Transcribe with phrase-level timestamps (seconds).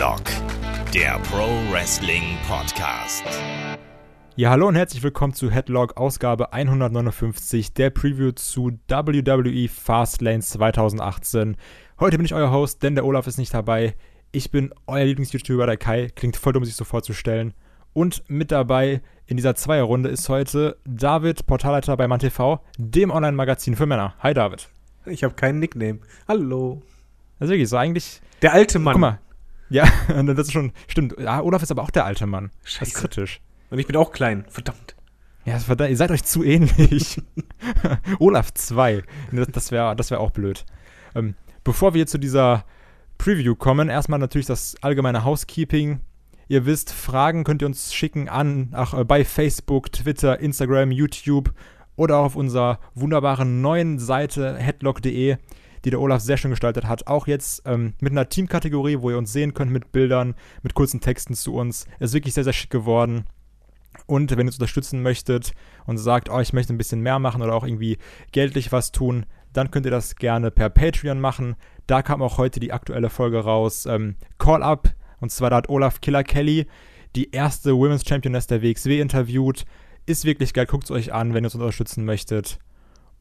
[0.00, 0.22] Headlock,
[0.94, 3.22] der Pro Wrestling Podcast.
[4.34, 11.58] Ja, hallo und herzlich willkommen zu Headlock Ausgabe 159, der Preview zu WWE Fastlane 2018.
[11.98, 13.94] Heute bin ich euer Host, denn der Olaf ist nicht dabei.
[14.32, 16.08] Ich bin euer Lieblings-YouTuber, der Kai.
[16.16, 17.52] Klingt voll dumm, sich so vorzustellen.
[17.92, 23.84] Und mit dabei in dieser Zweierrunde ist heute David, Portalleiter bei MannTV, dem Online-Magazin für
[23.84, 24.14] Männer.
[24.20, 24.70] Hi David.
[25.04, 25.98] Ich habe keinen Nickname.
[26.26, 26.80] Hallo.
[27.38, 28.22] Also wirklich, so eigentlich.
[28.40, 28.94] Der alte Mann.
[28.94, 29.18] Guck mal.
[29.70, 30.72] Ja, das ist schon.
[30.88, 31.14] Stimmt.
[31.18, 32.50] Ja, Olaf ist aber auch der alte Mann.
[32.64, 32.80] Scheiße.
[32.80, 33.40] Das ist kritisch.
[33.70, 34.44] Und ich bin auch klein.
[34.48, 34.96] Verdammt.
[35.44, 37.22] Ja, verdammt, ihr seid euch zu ähnlich.
[38.18, 39.02] Olaf 2.
[39.32, 40.66] Das, das wäre das wär auch blöd.
[41.14, 41.34] Ähm,
[41.64, 42.64] bevor wir zu dieser
[43.16, 46.00] Preview kommen, erstmal natürlich das allgemeine Housekeeping.
[46.48, 51.54] Ihr wisst, Fragen könnt ihr uns schicken an ach, äh, bei Facebook, Twitter, Instagram, YouTube
[51.96, 55.36] oder auch auf unserer wunderbaren neuen Seite headlock.de,
[55.84, 57.06] die der Olaf sehr schön gestaltet hat.
[57.06, 61.00] Auch jetzt ähm, mit einer Teamkategorie, wo ihr uns sehen könnt mit Bildern, mit kurzen
[61.00, 61.86] Texten zu uns.
[61.98, 63.24] Ist wirklich sehr, sehr schick geworden.
[64.06, 65.52] Und wenn ihr uns unterstützen möchtet
[65.86, 67.98] und sagt, oh, ich möchte ein bisschen mehr machen oder auch irgendwie
[68.32, 71.56] geldlich was tun, dann könnt ihr das gerne per Patreon machen.
[71.86, 73.86] Da kam auch heute die aktuelle Folge raus.
[73.86, 74.90] Ähm, Call Up.
[75.20, 76.66] Und zwar da hat Olaf Killer Kelly
[77.16, 79.64] die erste Women's Championess der WXW interviewt.
[80.06, 80.66] Ist wirklich geil.
[80.66, 82.58] Guckt es euch an, wenn ihr uns unterstützen möchtet.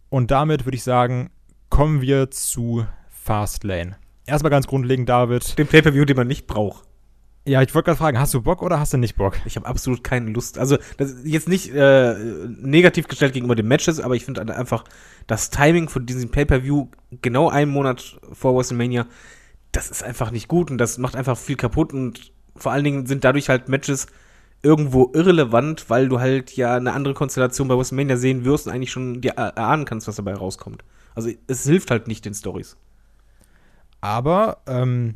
[0.09, 1.31] Und damit würde ich sagen,
[1.69, 3.97] kommen wir zu Fastlane.
[4.25, 5.57] Erstmal ganz grundlegend, David.
[5.57, 6.83] Den Pay-Per-View, den man nicht braucht.
[7.45, 9.37] Ja, ich wollte gerade fragen, hast du Bock oder hast du nicht Bock?
[9.45, 10.59] Ich habe absolut keine Lust.
[10.59, 12.13] Also, das ist jetzt nicht äh,
[12.61, 14.83] negativ gestellt gegenüber den Matches, aber ich finde einfach
[15.25, 16.89] das Timing von diesem Pay-Per-View
[17.21, 19.07] genau einen Monat vor WrestleMania,
[19.71, 23.05] das ist einfach nicht gut und das macht einfach viel kaputt und vor allen Dingen
[23.05, 24.07] sind dadurch halt Matches
[24.61, 28.91] irgendwo irrelevant, weil du halt ja eine andere Konstellation bei WrestleMania sehen wirst und eigentlich
[28.91, 30.83] schon dir erahnen kannst, was dabei rauskommt.
[31.19, 32.77] Also es hilft halt nicht den Stories.
[33.99, 35.15] Aber, ähm,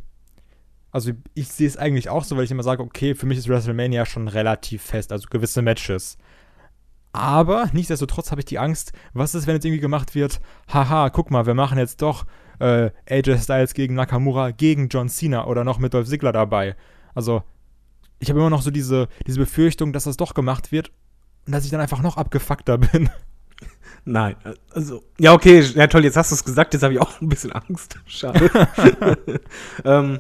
[0.92, 3.48] also ich sehe es eigentlich auch so, weil ich immer sage, okay, für mich ist
[3.48, 6.18] WrestleMania schon relativ fest, also gewisse Matches.
[7.14, 11.32] Aber nichtsdestotrotz habe ich die Angst, was ist, wenn jetzt irgendwie gemacht wird, haha, guck
[11.32, 12.26] mal, wir machen jetzt doch
[12.60, 16.76] äh, AJ Styles gegen Nakamura gegen John Cena oder noch mit Dolph Ziggler dabei.
[17.16, 17.44] Also,
[18.20, 20.92] ich habe immer noch so diese, diese Befürchtung, dass das doch gemacht wird
[21.48, 23.10] und dass ich dann einfach noch abgefuckter bin.
[24.06, 24.36] Nein,
[24.72, 27.30] also, ja, okay, ja toll, jetzt hast du es gesagt, jetzt habe ich auch ein
[27.30, 27.98] bisschen Angst.
[28.06, 28.50] Schade.
[29.86, 30.20] ähm,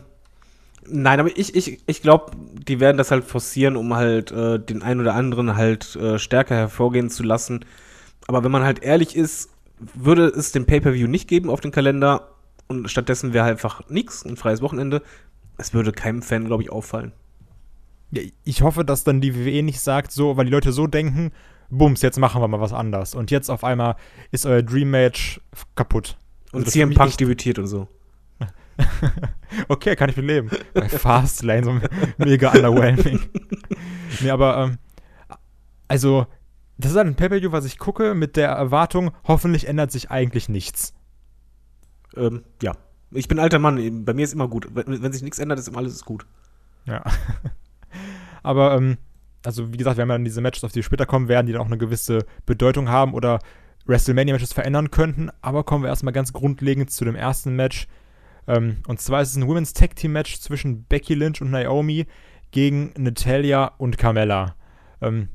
[0.87, 2.31] nein, aber ich, ich, ich glaube,
[2.67, 6.55] die werden das halt forcieren, um halt äh, den einen oder anderen halt äh, stärker
[6.55, 7.65] hervorgehen zu lassen.
[8.27, 9.49] Aber wenn man halt ehrlich ist,
[9.93, 12.29] würde es den Pay-Per-View nicht geben auf den Kalender
[12.67, 15.01] und stattdessen wäre halt einfach nichts, ein freies Wochenende.
[15.57, 17.11] Es würde keinem Fan, glaube ich, auffallen.
[18.11, 21.31] Ja, ich hoffe, dass dann die WWE nicht sagt, so, weil die Leute so denken,
[21.77, 23.15] bums, jetzt machen wir mal was anders.
[23.15, 23.95] Und jetzt auf einmal
[24.31, 25.41] ist euer Dream Match
[25.75, 26.17] kaputt.
[26.51, 27.87] Und also CM Punk debütiert und so.
[29.67, 30.49] okay, kann ich mit leben.
[30.73, 31.79] Bei Fastlane, so
[32.17, 33.21] mega underwhelming.
[34.21, 34.77] nee, aber, ähm,
[35.87, 36.25] also,
[36.77, 40.93] das ist ein Pay-Per-View, was ich gucke, mit der Erwartung, hoffentlich ändert sich eigentlich nichts.
[42.15, 42.73] Ähm, ja.
[43.11, 44.67] Ich bin alter Mann, bei mir ist immer gut.
[44.73, 46.25] Wenn, wenn sich nichts ändert, ist immer alles gut.
[46.85, 47.03] Ja.
[48.43, 48.97] aber, ähm,
[49.45, 51.53] also wie gesagt, wenn wir dann diese Matches, auf die wir später kommen werden, die
[51.53, 53.39] dann auch eine gewisse Bedeutung haben oder
[53.85, 55.29] WrestleMania-Matches verändern könnten.
[55.41, 57.87] Aber kommen wir erstmal ganz grundlegend zu dem ersten Match.
[58.47, 62.05] Ähm, und zwar ist es ein Women's Tag Team Match zwischen Becky Lynch und Naomi
[62.51, 64.55] gegen Natalia und Carmella.
[65.01, 65.29] Ähm,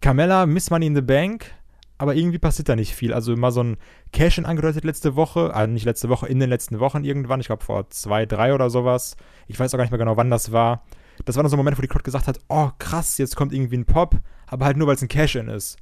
[0.00, 1.52] Carmella Miss Money in the Bank,
[1.98, 3.12] aber irgendwie passiert da nicht viel.
[3.12, 3.76] Also immer so ein
[4.12, 7.64] Cash-In angedeutet letzte Woche, also nicht letzte Woche, in den letzten Wochen irgendwann, ich glaube
[7.64, 9.16] vor zwei, drei oder sowas.
[9.48, 10.84] Ich weiß auch gar nicht mehr genau, wann das war.
[11.24, 13.52] Das war dann so ein Moment, wo die Crowd gesagt hat, oh krass, jetzt kommt
[13.52, 14.16] irgendwie ein Pop,
[14.46, 15.76] aber halt nur, weil es ein Cash-In ist.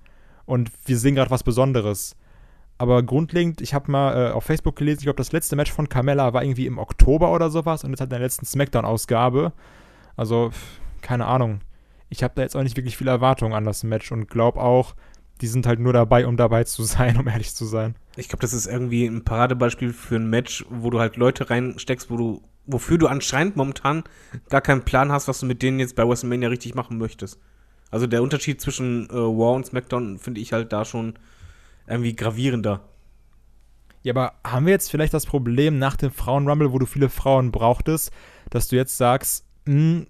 [0.46, 2.16] Und wir sehen gerade was Besonderes.
[2.78, 5.88] Aber grundlegend, ich habe mal äh, auf Facebook gelesen, ich glaube, das letzte Match von
[5.88, 9.52] Carmella war irgendwie im Oktober oder sowas und jetzt hat in der letzten Smackdown-Ausgabe.
[10.16, 10.50] Also,
[11.00, 11.60] keine Ahnung.
[12.08, 14.94] Ich habe da jetzt auch nicht wirklich viel Erwartung an das Match und glaube auch,
[15.40, 17.96] die sind halt nur dabei, um dabei zu sein, um ehrlich zu sein.
[18.16, 22.10] Ich glaube, das ist irgendwie ein Paradebeispiel für ein Match, wo du halt Leute reinsteckst,
[22.10, 24.04] wo du, wofür du anscheinend momentan
[24.48, 27.40] gar keinen Plan hast, was du mit denen jetzt bei WrestleMania richtig machen möchtest.
[27.90, 31.14] Also der Unterschied zwischen äh, Raw und SmackDown finde ich halt da schon
[31.86, 32.82] irgendwie gravierender.
[34.02, 37.50] Ja, aber haben wir jetzt vielleicht das Problem nach dem Frauenrumble, wo du viele Frauen
[37.50, 38.12] brauchtest,
[38.50, 40.04] dass du jetzt sagst, mh,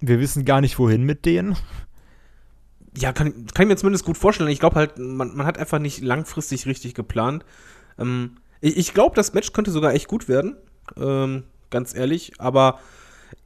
[0.00, 1.56] wir wissen gar nicht, wohin mit denen?
[2.96, 4.50] Ja, kann, kann ich mir zumindest gut vorstellen.
[4.50, 7.44] Ich glaube halt, man, man hat einfach nicht langfristig richtig geplant.
[7.98, 10.56] Ähm, ich ich glaube, das Match könnte sogar echt gut werden.
[10.96, 12.34] Ähm, ganz ehrlich.
[12.38, 12.78] Aber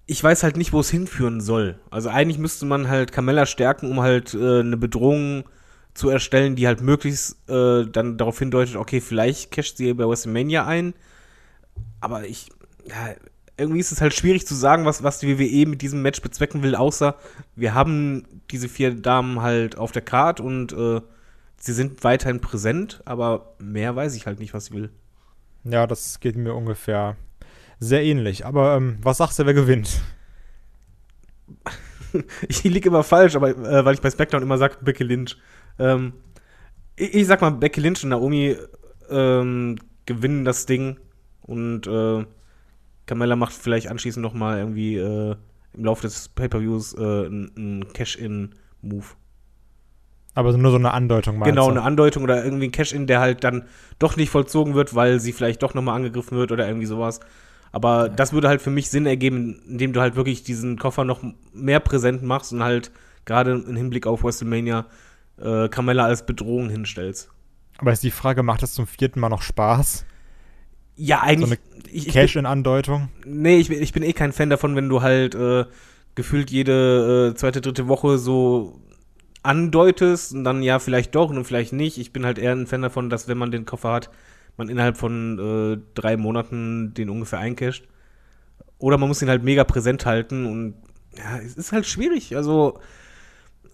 [0.05, 1.79] ich weiß halt nicht, wo es hinführen soll.
[1.91, 5.45] Also eigentlich müsste man halt Carmella stärken, um halt äh, eine Bedrohung
[5.95, 10.67] zu erstellen, die halt möglichst äh, dann darauf hindeutet, okay, vielleicht casht sie bei WrestleMania
[10.67, 10.95] ein.
[12.01, 12.51] Aber ich,
[12.85, 13.15] ja,
[13.57, 16.63] irgendwie ist es halt schwierig zu sagen, was, was die WWE mit diesem Match bezwecken
[16.63, 17.17] will, außer
[17.55, 21.01] wir haben diese vier Damen halt auf der Card und äh,
[21.57, 24.91] sie sind weiterhin präsent, aber mehr weiß ich halt nicht, was sie will.
[25.65, 27.17] Ja, das geht mir ungefähr
[27.79, 28.47] sehr ähnlich.
[28.47, 30.01] Aber ähm, was sagst du, wer gewinnt?
[32.49, 35.37] ich liege immer falsch, aber äh, weil ich bei SmackDown immer sage, Becky Lynch.
[35.79, 36.15] Ähm,
[36.97, 38.57] ich, ich, sag mal, Becky Lynch und Naomi
[39.11, 39.77] ähm,
[40.07, 40.99] gewinnen das Ding
[41.43, 42.25] und äh,
[43.07, 45.37] Carmella macht vielleicht anschließend noch mal irgendwie äh,
[45.75, 49.07] im Laufe des Pay-Per-Views äh, einen Cash-In-Move.
[50.35, 53.43] Aber nur so eine Andeutung meinst Genau, eine Andeutung oder irgendwie ein Cash-In, der halt
[53.43, 53.65] dann
[53.99, 57.21] doch nicht vollzogen wird, weil sie vielleicht doch nochmal angegriffen wird oder irgendwie sowas.
[57.77, 61.21] Aber das würde halt für mich Sinn ergeben, indem du halt wirklich diesen Koffer noch
[61.53, 62.91] mehr präsent machst und halt
[63.27, 64.87] gerade im Hinblick auf WrestleMania
[65.39, 67.29] äh, Carmella als Bedrohung hinstellst.
[67.77, 70.07] Aber ist die Frage, macht das zum vierten Mal noch Spaß?
[70.97, 71.61] Ja, eigentlich.
[71.93, 73.11] So Cash-in-Andeutung?
[73.27, 75.67] Nee, ich, ich bin eh kein Fan davon, wenn du halt äh,
[76.15, 78.81] gefühlt jede äh, zweite, dritte Woche so
[79.43, 81.99] andeutest und dann ja vielleicht doch und vielleicht nicht.
[81.99, 84.09] Ich bin halt eher ein Fan davon, dass wenn man den Koffer hat,
[84.57, 87.87] man innerhalb von äh, drei Monaten den ungefähr eincasht.
[88.79, 90.75] Oder man muss ihn halt mega präsent halten und
[91.17, 92.37] ja, es ist halt schwierig.
[92.37, 92.79] Also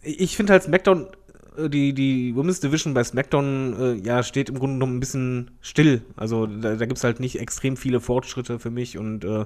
[0.02, 1.08] ich finde halt SmackDown
[1.56, 5.52] äh, die, die Women's Division bei SmackDown äh, ja, steht im Grunde noch ein bisschen
[5.61, 6.02] still.
[6.17, 9.44] Also da, da gibt es halt nicht extrem viele Fortschritte für mich und äh,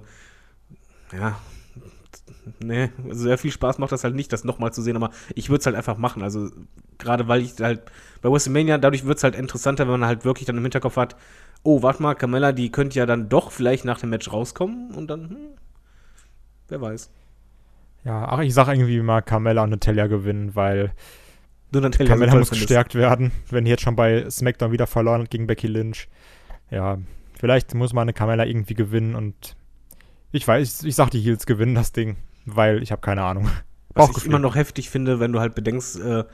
[1.13, 1.39] ja,
[2.61, 5.49] nee, also sehr viel Spaß macht das halt nicht, das nochmal zu sehen, aber ich
[5.49, 6.23] würde es halt einfach machen.
[6.23, 6.51] Also
[6.99, 7.83] gerade weil ich halt
[8.23, 11.17] bei WrestleMania, dadurch wird es halt interessanter, wenn man halt wirklich dann im Hinterkopf hat,
[11.63, 15.09] oh, warte mal, Carmella, die könnte ja dann doch vielleicht nach dem Match rauskommen und
[15.09, 15.37] dann, hm,
[16.69, 17.11] wer weiß.
[18.05, 20.93] Ja, ach, ich sag irgendwie mal Carmella und Natalia gewinnen, weil
[21.73, 25.49] Donatelli Carmella muss gestärkt werden, wenn die jetzt schon bei SmackDown wieder verloren hat gegen
[25.49, 26.09] Becky Lynch.
[26.71, 26.99] Ja,
[27.39, 29.57] vielleicht muss man eine Carmella irgendwie gewinnen und
[30.37, 33.49] ich weiß, ich sag, die Heels gewinnen das Ding, weil ich habe keine Ahnung.
[33.95, 36.25] Was ich immer noch heftig finde, wenn du halt bedenkst, äh,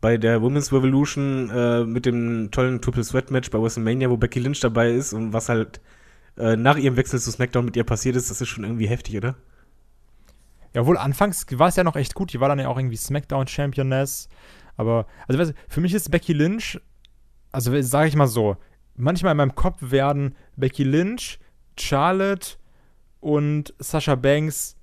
[0.00, 4.40] bei der Women's Revolution äh, mit dem tollen Triple Sweat Match bei WrestleMania, wo Becky
[4.40, 5.80] Lynch dabei ist und was halt
[6.36, 9.16] äh, nach ihrem Wechsel zu SmackDown mit ihr passiert ist, das ist schon irgendwie heftig,
[9.16, 9.36] oder?
[10.74, 12.32] Ja, wohl anfangs war es ja noch echt gut.
[12.32, 14.28] Die war dann ja auch irgendwie SmackDown Championess.
[14.76, 16.78] Aber, also weißt du, für mich ist Becky Lynch,
[17.50, 18.56] also sage ich mal so,
[18.94, 21.38] manchmal in meinem Kopf werden Becky Lynch,
[21.78, 22.56] Charlotte
[23.26, 24.76] und Sasha Banks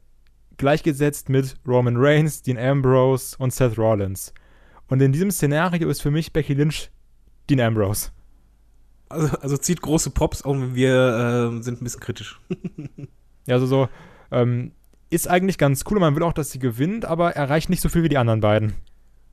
[0.58, 4.34] gleichgesetzt mit Roman Reigns, Dean Ambrose und Seth Rollins.
[4.90, 6.92] Und in diesem Szenario ist für mich Becky Lynch
[7.50, 8.10] Dean Ambrose.
[9.08, 12.42] Also, also zieht große Pops, auch wenn wir äh, sind ein bisschen kritisch.
[13.46, 13.88] ja, also so,
[14.30, 14.74] ähm,
[15.10, 17.88] ist eigentlich ganz cool und man will auch, dass sie gewinnt, aber erreicht nicht so
[17.88, 18.74] viel wie die anderen beiden.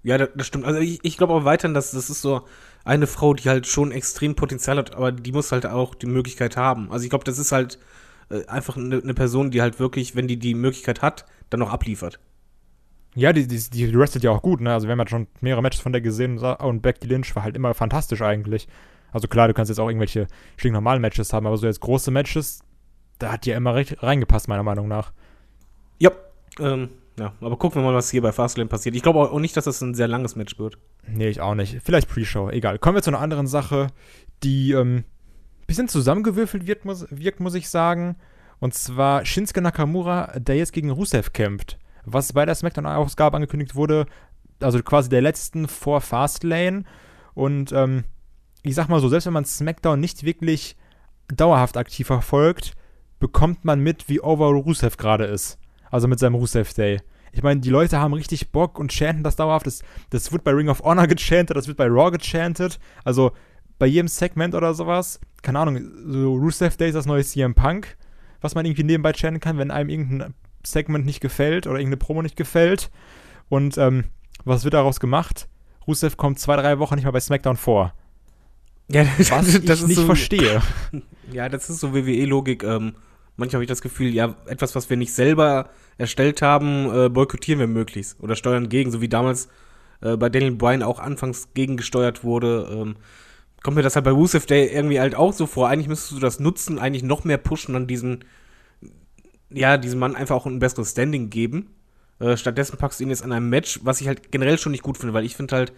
[0.04, 0.66] Ja, das, das stimmt.
[0.66, 2.42] Also ich, ich glaube auch weiterhin, dass das ist so
[2.84, 6.56] eine Frau, die halt schon extrem Potenzial hat, aber die muss halt auch die Möglichkeit
[6.56, 6.92] haben.
[6.92, 7.80] Also ich glaube, das ist halt
[8.30, 11.70] äh, einfach eine, eine, Person, die halt wirklich, wenn die die Möglichkeit hat, dann auch
[11.70, 12.20] abliefert.
[13.14, 14.72] Ja, die, die, die wrestelt ja auch gut, ne?
[14.72, 17.56] Also wir haben ja schon mehrere Matches von der gesehen und Becky Lynch war halt
[17.56, 18.68] immer fantastisch eigentlich.
[19.12, 20.28] Also klar, du kannst jetzt auch irgendwelche
[20.64, 22.60] normalen Matches haben, aber so jetzt große Matches,
[23.18, 25.12] da hat die ja immer recht reingepasst, meiner Meinung nach.
[25.98, 26.12] Ja,
[26.60, 28.94] ähm, ja, aber gucken wir mal, was hier bei Fastlane passiert.
[28.94, 30.78] Ich glaube auch nicht, dass das ein sehr langes Match wird.
[31.06, 31.80] Nee, ich auch nicht.
[31.82, 32.78] Vielleicht Pre-Show, egal.
[32.78, 33.88] Kommen wir zu einer anderen Sache,
[34.42, 35.04] die ähm,
[35.70, 38.16] bisschen zusammengewürfelt wird, muss, wirkt, muss ich sagen.
[38.58, 41.78] Und zwar Shinsuke Nakamura, der jetzt gegen Rusev kämpft.
[42.04, 44.06] Was bei der SmackDown-Ausgabe angekündigt wurde,
[44.58, 46.82] also quasi der letzten vor Fastlane.
[47.34, 48.02] Und ähm,
[48.64, 50.76] ich sag mal so, selbst wenn man SmackDown nicht wirklich
[51.28, 52.72] dauerhaft aktiv verfolgt,
[53.20, 55.56] bekommt man mit, wie over Rusev gerade ist.
[55.88, 57.00] Also mit seinem Rusev Day.
[57.30, 59.68] Ich meine, die Leute haben richtig Bock und chanten das dauerhaft.
[59.68, 62.80] Das, das wird bei Ring of Honor gechantet, das wird bei Raw gechantet.
[63.04, 63.30] Also
[63.80, 65.18] bei jedem Segment oder sowas.
[65.42, 67.96] Keine Ahnung, so Rusev Day ist das neue CM Punk,
[68.40, 70.34] was man irgendwie nebenbei chanten kann, wenn einem irgendein
[70.64, 72.90] Segment nicht gefällt oder irgendeine Promo nicht gefällt.
[73.48, 74.04] Und ähm,
[74.44, 75.48] was wird daraus gemacht?
[75.86, 77.94] Rusev kommt zwei, drei Wochen nicht mal bei SmackDown vor.
[78.88, 80.62] Ja, das, was ich das nicht so, verstehe.
[81.32, 82.64] Ja, das ist so WWE-Logik.
[82.64, 82.94] Ähm,
[83.36, 87.60] manchmal habe ich das Gefühl, ja, etwas, was wir nicht selber erstellt haben, äh, boykottieren
[87.60, 89.48] wir möglichst oder steuern gegen, so wie damals
[90.00, 92.68] äh, bei Daniel Bryan auch anfangs gegengesteuert wurde.
[92.72, 92.96] Ähm,
[93.62, 95.68] kommt mir das halt bei Rusev Day irgendwie halt auch so vor.
[95.68, 98.24] Eigentlich müsstest du das nutzen, eigentlich noch mehr pushen an diesen,
[99.50, 101.70] ja, diesem Mann einfach auch ein besseres Standing geben.
[102.18, 104.82] Äh, stattdessen packst du ihn jetzt an einem Match, was ich halt generell schon nicht
[104.82, 105.72] gut finde, weil ich finde halt,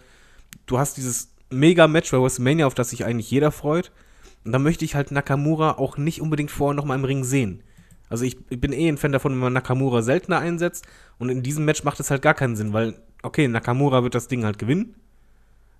[0.65, 3.91] du hast dieses Mega-Match bei WrestleMania, auf das sich eigentlich jeder freut.
[4.43, 7.63] Und da möchte ich halt Nakamura auch nicht unbedingt vorher nochmal im Ring sehen.
[8.09, 10.85] Also ich, ich, bin eh ein Fan davon, wenn man Nakamura seltener einsetzt.
[11.17, 14.27] Und in diesem Match macht es halt gar keinen Sinn, weil, okay, Nakamura wird das
[14.27, 14.95] Ding halt gewinnen.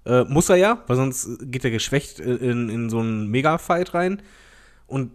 [0.06, 4.22] Äh, muss er ja, weil sonst geht er geschwächt in, in so einen Mega-Fight rein.
[4.88, 5.12] Und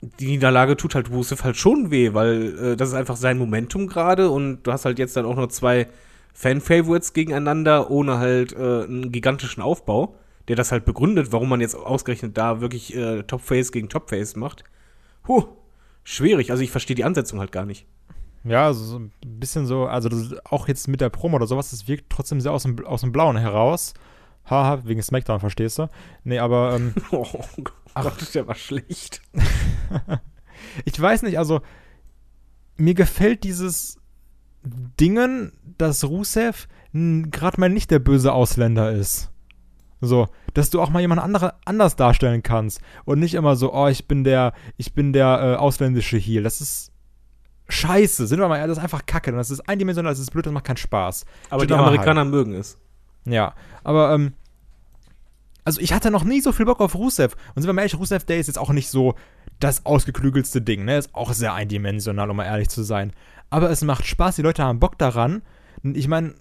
[0.00, 3.86] die Niederlage tut halt Rusev halt schon weh, weil äh, das ist einfach sein Momentum
[3.86, 5.88] gerade und du hast halt jetzt dann auch noch zwei
[6.32, 10.16] Fan-Favorites gegeneinander ohne halt äh, einen gigantischen Aufbau,
[10.48, 14.64] der das halt begründet, warum man jetzt ausgerechnet da wirklich äh, Top-Face gegen Top-Face macht.
[15.28, 15.44] Huh,
[16.02, 16.50] schwierig.
[16.50, 17.86] Also ich verstehe die Ansetzung halt gar nicht.
[18.44, 20.08] Ja, also so ein bisschen so, also
[20.44, 23.12] auch jetzt mit der Promo oder sowas, das wirkt trotzdem sehr aus dem, aus dem
[23.12, 23.92] Blauen heraus.
[24.50, 25.88] Haha, wegen Smackdown, verstehst du?
[26.24, 26.74] Nee, aber.
[26.74, 29.20] Ähm, Oh Gott, der war schlecht.
[30.84, 31.60] ich weiß nicht, also
[32.76, 33.98] mir gefällt dieses
[34.62, 39.30] Dingen, dass Rusev gerade mal nicht der böse Ausländer ist.
[40.00, 43.88] So, dass du auch mal jemand andere, anders darstellen kannst und nicht immer so, oh,
[43.88, 46.42] ich bin der, ich bin der äh, ausländische Heel.
[46.42, 46.92] Das ist
[47.68, 49.32] scheiße, sind wir mal ehrlich, das ist einfach kacke.
[49.32, 51.26] Das ist eindimensional, das ist blöd, das macht keinen Spaß.
[51.50, 52.78] Aber die Jinder Amerikaner mögen es.
[53.26, 53.54] Ja,
[53.84, 54.32] aber ähm,
[55.64, 57.34] also ich hatte noch nie so viel Bock auf Rusev.
[57.54, 59.14] Und sind wir mal ehrlich, Rusev Day ist jetzt auch nicht so
[59.58, 60.98] das ausgeklügelste Ding, ne?
[60.98, 63.12] Ist auch sehr eindimensional, um mal ehrlich zu sein.
[63.50, 65.42] Aber es macht Spaß, die Leute haben Bock daran.
[65.82, 66.34] Ich meine,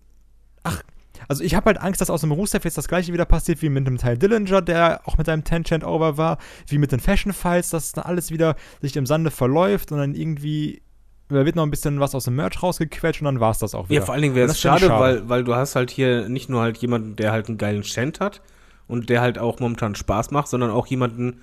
[0.63, 0.83] ach,
[1.27, 3.69] also ich habe halt Angst, dass aus dem Rusev jetzt das gleiche wieder passiert wie
[3.69, 7.33] mit dem Teil Dillinger, der auch mit seinem Ten-Chant over war, wie mit den Fashion
[7.33, 10.81] Fights, dass dann alles wieder sich im Sande verläuft und dann irgendwie
[11.27, 13.75] da wird noch ein bisschen was aus dem Merch rausgequetscht und dann war es das
[13.75, 13.99] auch wieder.
[13.99, 16.49] Ja, vor allen Dingen wäre es ich schade, Weil, weil du hast halt hier nicht
[16.49, 18.41] nur halt jemanden, der halt einen geilen Chant hat
[18.89, 21.39] und der halt auch momentan Spaß macht, sondern auch jemanden,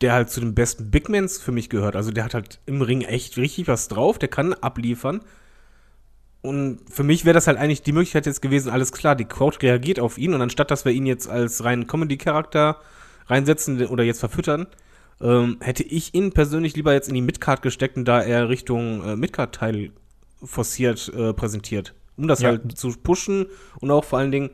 [0.00, 1.94] der halt zu den besten Big Mans für mich gehört.
[1.94, 5.20] Also der hat halt im Ring echt richtig was drauf, der kann abliefern.
[6.42, 9.58] Und für mich wäre das halt eigentlich die Möglichkeit jetzt gewesen, alles klar, die Crowd
[9.62, 12.78] reagiert auf ihn und anstatt, dass wir ihn jetzt als reinen Comedy-Charakter
[13.26, 14.66] reinsetzen oder jetzt verfüttern,
[15.20, 19.02] ähm, hätte ich ihn persönlich lieber jetzt in die Midcard gesteckt und da er Richtung
[19.04, 19.90] äh, Midcard-Teil
[20.42, 21.94] forciert äh, präsentiert.
[22.16, 22.50] Um das Ja.
[22.50, 23.46] halt zu pushen
[23.80, 24.50] und auch vor allen Dingen,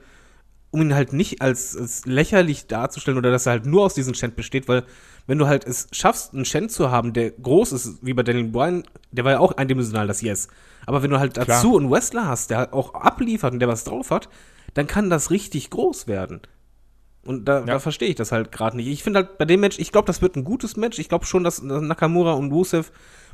[0.73, 4.15] um ihn halt nicht als, als lächerlich darzustellen oder dass er halt nur aus diesem
[4.15, 4.85] Chant besteht, weil
[5.27, 8.49] wenn du halt es schaffst, einen Chant zu haben, der groß ist, wie bei Daniel
[8.49, 10.49] Bryan, der war ja auch eindimensional, das Yes.
[10.87, 11.81] Aber wenn du halt dazu Klar.
[11.81, 14.29] einen Wrestler hast, der auch abliefert und der was drauf hat,
[14.75, 16.41] dann kann das richtig groß werden.
[17.25, 18.89] Und da, da verstehe ich das halt gerade nicht.
[18.89, 20.99] Ich finde halt bei dem Match, ich glaube, das wird ein gutes Match.
[20.99, 22.91] Ich glaube schon, dass Nakamura und Rusev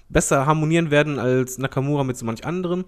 [0.09, 2.85] besser harmonieren werden als Nakamura mit so manch anderem.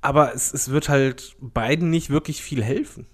[0.00, 3.06] Aber es, es wird halt beiden nicht wirklich viel helfen.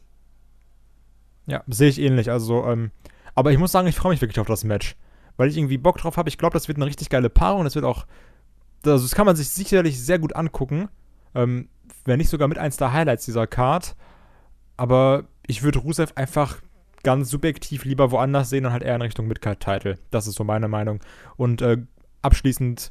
[1.46, 2.30] Ja, sehe ich ähnlich.
[2.30, 2.90] Also, ähm,
[3.34, 4.96] aber ich muss sagen, ich freue mich wirklich auf das Match.
[5.36, 6.28] Weil ich irgendwie Bock drauf habe.
[6.28, 7.64] Ich glaube, das wird eine richtig geile Paarung.
[7.64, 8.06] Das wird auch.
[8.84, 10.88] Also, das kann man sich sicherlich sehr gut angucken.
[11.34, 11.68] Ähm,
[12.04, 13.96] Wenn nicht sogar mit eins der Highlights dieser Card.
[14.76, 16.60] Aber ich würde Rusev einfach
[17.02, 19.98] ganz subjektiv lieber woanders sehen und halt eher in Richtung Midcard-Title.
[20.10, 21.00] Das ist so meine Meinung.
[21.36, 21.78] Und äh,
[22.22, 22.90] abschließend,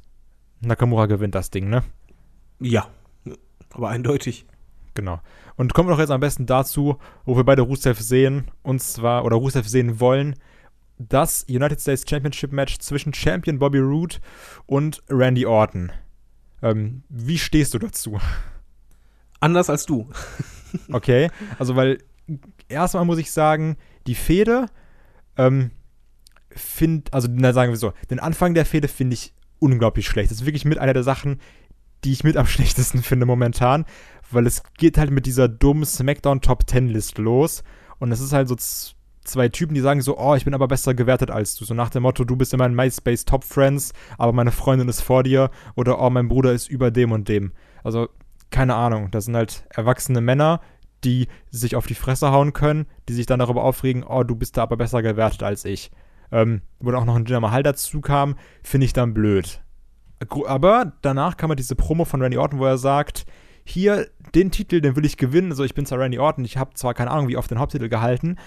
[0.61, 1.83] Nakamura gewinnt das Ding, ne?
[2.59, 2.87] Ja,
[3.71, 4.45] aber eindeutig.
[4.93, 5.21] Genau.
[5.55, 9.25] Und kommen wir doch jetzt am besten dazu, wo wir beide Rusev sehen, und zwar,
[9.25, 10.35] oder Rusev sehen wollen,
[10.97, 14.17] das United States Championship Match zwischen Champion Bobby Roode
[14.65, 15.91] und Randy Orton.
[16.61, 18.19] Ähm, wie stehst du dazu?
[19.39, 20.09] Anders als du.
[20.91, 21.99] Okay, also weil
[22.67, 24.65] erstmal muss ich sagen, die Fehde,
[25.37, 25.69] ähm,
[26.49, 30.31] find, also na, sagen wir so, den Anfang der Fehde finde ich unglaublich schlecht.
[30.31, 31.39] Das ist wirklich mit einer der Sachen,
[32.03, 33.85] die ich mit am schlechtesten finde momentan,
[34.31, 37.63] weil es geht halt mit dieser dummen Smackdown Top 10 List los
[37.99, 38.55] und es ist halt so
[39.23, 41.65] zwei Typen, die sagen so, oh, ich bin aber besser gewertet als du.
[41.65, 45.01] So nach dem Motto, du bist in meinen MySpace Top Friends, aber meine Freundin ist
[45.01, 47.53] vor dir oder oh, mein Bruder ist über dem und dem.
[47.83, 48.09] Also
[48.49, 50.61] keine Ahnung, das sind halt erwachsene Männer,
[51.03, 54.57] die sich auf die Fresse hauen können, die sich dann darüber aufregen, oh, du bist
[54.57, 55.91] da aber besser gewertet als ich.
[56.31, 59.61] Ähm, wo dann auch noch ein Jinder Mahal dazu kam, finde ich dann blöd.
[60.47, 63.25] Aber danach kam halt diese Promo von Randy Orton, wo er sagt,
[63.63, 65.51] hier, den Titel, den will ich gewinnen.
[65.51, 67.89] Also ich bin zwar Randy Orton, ich habe zwar keine Ahnung, wie oft den Haupttitel
[67.89, 68.37] gehalten,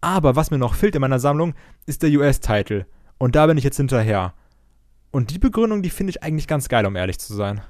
[0.00, 1.54] aber was mir noch fehlt in meiner Sammlung,
[1.86, 2.86] ist der US-Titel.
[3.18, 4.34] Und da bin ich jetzt hinterher.
[5.12, 7.60] Und die Begründung, die finde ich eigentlich ganz geil, um ehrlich zu sein.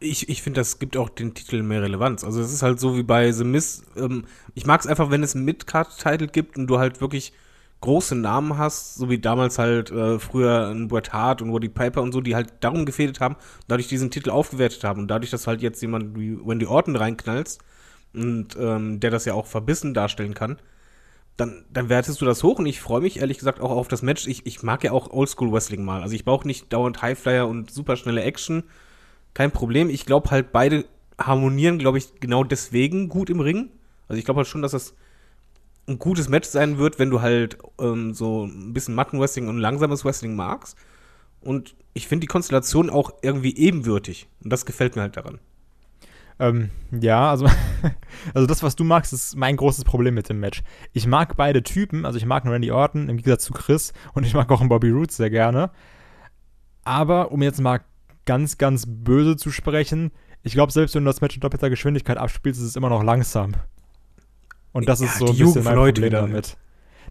[0.00, 2.24] Ich, ich finde, das gibt auch den Titel mehr Relevanz.
[2.24, 3.82] Also es ist halt so wie bei The Miz.
[3.96, 7.34] Ähm, ich mag es einfach, wenn es einen Mid-Card-Titel gibt und du halt wirklich
[7.80, 12.02] große Namen hast, so wie damals halt äh, früher ein Bret Hart und Roddy Piper
[12.02, 13.36] und so, die halt darum gefädelt haben,
[13.68, 17.62] dadurch diesen Titel aufgewertet haben und dadurch, dass halt jetzt jemand wie Wendy Orton reinknallst
[18.12, 20.58] und ähm, der das ja auch verbissen darstellen kann,
[21.36, 24.02] dann, dann wertest du das hoch und ich freue mich ehrlich gesagt auch auf das
[24.02, 24.26] Match.
[24.26, 26.02] Ich, ich mag ja auch Oldschool Wrestling mal.
[26.02, 28.64] Also ich brauche nicht dauernd Highflyer und superschnelle Action.
[29.32, 29.88] Kein Problem.
[29.88, 30.84] Ich glaube halt, beide
[31.18, 33.70] harmonieren, glaube ich, genau deswegen gut im Ring.
[34.08, 34.94] Also ich glaube halt schon, dass das
[35.90, 40.04] ein gutes Match sein wird, wenn du halt ähm, so ein bisschen Matten-Wrestling und langsames
[40.04, 40.76] Wrestling magst.
[41.40, 44.28] Und ich finde die Konstellation auch irgendwie ebenwürdig.
[44.42, 45.38] Und das gefällt mir halt daran.
[46.38, 47.46] Ähm, ja, also,
[48.34, 50.62] also das, was du magst, ist mein großes Problem mit dem Match.
[50.92, 54.24] Ich mag beide Typen, also ich mag einen Randy Orton im Gegensatz zu Chris und
[54.24, 55.70] ich mag auch einen Bobby Roode sehr gerne.
[56.82, 57.80] Aber um jetzt mal
[58.24, 62.16] ganz, ganz böse zu sprechen, ich glaube, selbst wenn du das Match in doppelter Geschwindigkeit
[62.16, 63.54] abspielst, ist es immer noch langsam.
[64.72, 66.56] Und das Ja, ist so ein bisschen mein von heute Problem damit.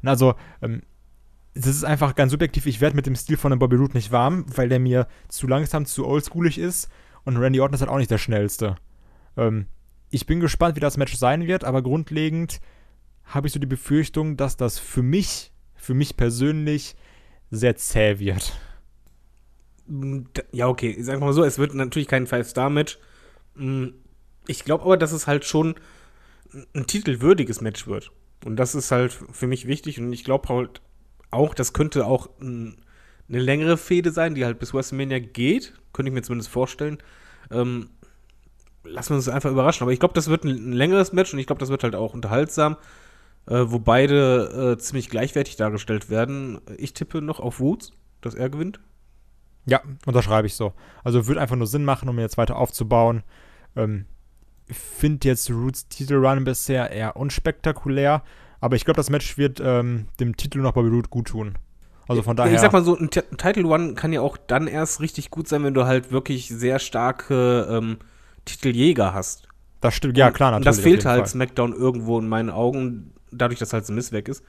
[0.02, 0.84] Na, Also, ähm,
[1.56, 2.66] das ist einfach ganz subjektiv.
[2.68, 5.48] Ich werde mit dem Stil von dem Bobby Roode nicht warm, weil der mir zu
[5.48, 6.90] langsam, zu oldschoolig ist.
[7.26, 8.76] Und Randy Orton ist halt auch nicht der schnellste.
[9.38, 9.68] Ähm,
[10.10, 12.62] ich bin gespannt, wie das Match sein wird, aber grundlegend
[13.26, 16.96] habe ich so die Befürchtung, dass das für mich, für mich persönlich,
[17.52, 18.60] sehr zäh wird.
[19.88, 23.00] Mm, Ja, okay, ich sag mal so, es wird natürlich kein Five-Star-Match.
[23.56, 23.88] Mm,
[24.48, 25.76] Ich glaube aber, dass es halt schon
[26.76, 28.12] ein titelwürdiges Match wird.
[28.46, 30.00] Und das ist halt für mich wichtig.
[30.00, 30.82] Und ich glaube halt
[31.32, 32.70] auch, das könnte auch mm,
[33.28, 35.74] eine längere Fehde sein, die halt bis WrestleMania geht.
[35.94, 37.00] Könnte ich mir zumindest vorstellen.
[37.52, 37.90] Ähm,
[38.84, 39.84] lassen wir uns einfach überraschen.
[39.84, 41.96] Aber ich glaube, das wird ein, ein längeres Match und ich glaube, das wird halt
[41.96, 42.78] auch unterhaltsam.
[43.50, 46.62] Äh, wo beide äh, ziemlich gleichwertig dargestellt werden.
[46.78, 47.92] Ich tippe noch auf Woods,
[48.22, 48.80] dass er gewinnt.
[49.66, 50.74] Ja, unterschreibe ich so.
[51.04, 53.24] Also würde einfach nur Sinn machen, um jetzt weiter aufzubauen.
[53.76, 54.06] Ähm,
[54.72, 58.24] finde jetzt Roots Titelrun bisher eher unspektakulär,
[58.62, 61.58] aber ich glaube, das Match wird ähm, dem Titel noch Bobby Roode gut tun.
[62.08, 62.54] Also von daher.
[62.54, 65.48] Ich sag mal so, ein Ti- Title One kann ja auch dann erst richtig gut
[65.48, 67.98] sein, wenn du halt wirklich sehr starke ähm,
[68.46, 69.48] Titeljäger hast.
[69.82, 70.78] das stimmt, ja klar, Und natürlich.
[70.78, 71.28] das fehlt auf jeden halt Fall.
[71.30, 74.44] SmackDown irgendwo in meinen Augen, dadurch, dass halt The Miz weg ist.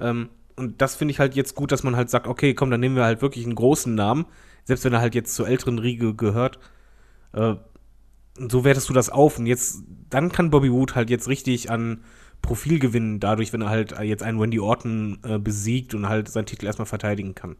[0.00, 2.80] Ähm, und das finde ich halt jetzt gut, dass man halt sagt, okay, komm, dann
[2.80, 4.26] nehmen wir halt wirklich einen großen Namen,
[4.64, 6.58] selbst wenn er halt jetzt zur älteren Riege gehört.
[7.32, 7.54] Äh,
[8.36, 9.38] so wertest du das auf.
[9.38, 12.02] Und jetzt, dann kann Bobby Wood halt jetzt richtig an
[12.42, 16.28] Profil gewinnen, dadurch, wenn er halt äh, jetzt einen Wendy Orton äh, besiegt und halt
[16.28, 17.56] seinen Titel erstmal verteidigen kann.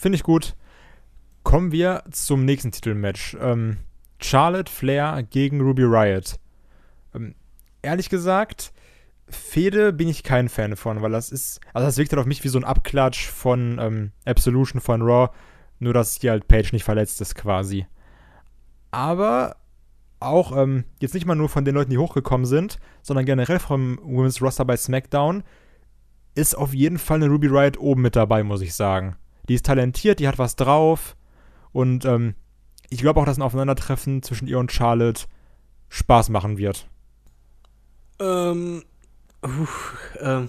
[0.00, 0.56] Finde ich gut.
[1.42, 3.36] Kommen wir zum nächsten Titelmatch.
[3.40, 3.78] Ähm,
[4.20, 6.36] Charlotte Flair gegen Ruby Riot.
[7.14, 7.34] Ähm,
[7.82, 8.72] ehrlich gesagt,
[9.28, 12.44] Fehde bin ich kein Fan von, weil das ist, also das wirkt halt auf mich
[12.44, 15.30] wie so ein Abklatsch von ähm, Absolution von Raw,
[15.78, 17.86] nur dass hier halt Page nicht verletzt ist quasi.
[18.92, 19.56] Aber
[20.20, 23.98] auch ähm, jetzt nicht mal nur von den Leuten, die hochgekommen sind, sondern generell vom
[24.02, 25.42] Women's Roster bei SmackDown
[26.34, 29.16] ist auf jeden Fall eine Ruby Riot oben mit dabei, muss ich sagen.
[29.48, 31.16] Die ist talentiert, die hat was drauf
[31.72, 32.34] und ähm,
[32.88, 35.24] ich glaube auch, dass ein Aufeinandertreffen zwischen ihr und Charlotte
[35.88, 36.86] Spaß machen wird.
[38.18, 38.84] Ähm,
[39.42, 40.48] uff, ähm,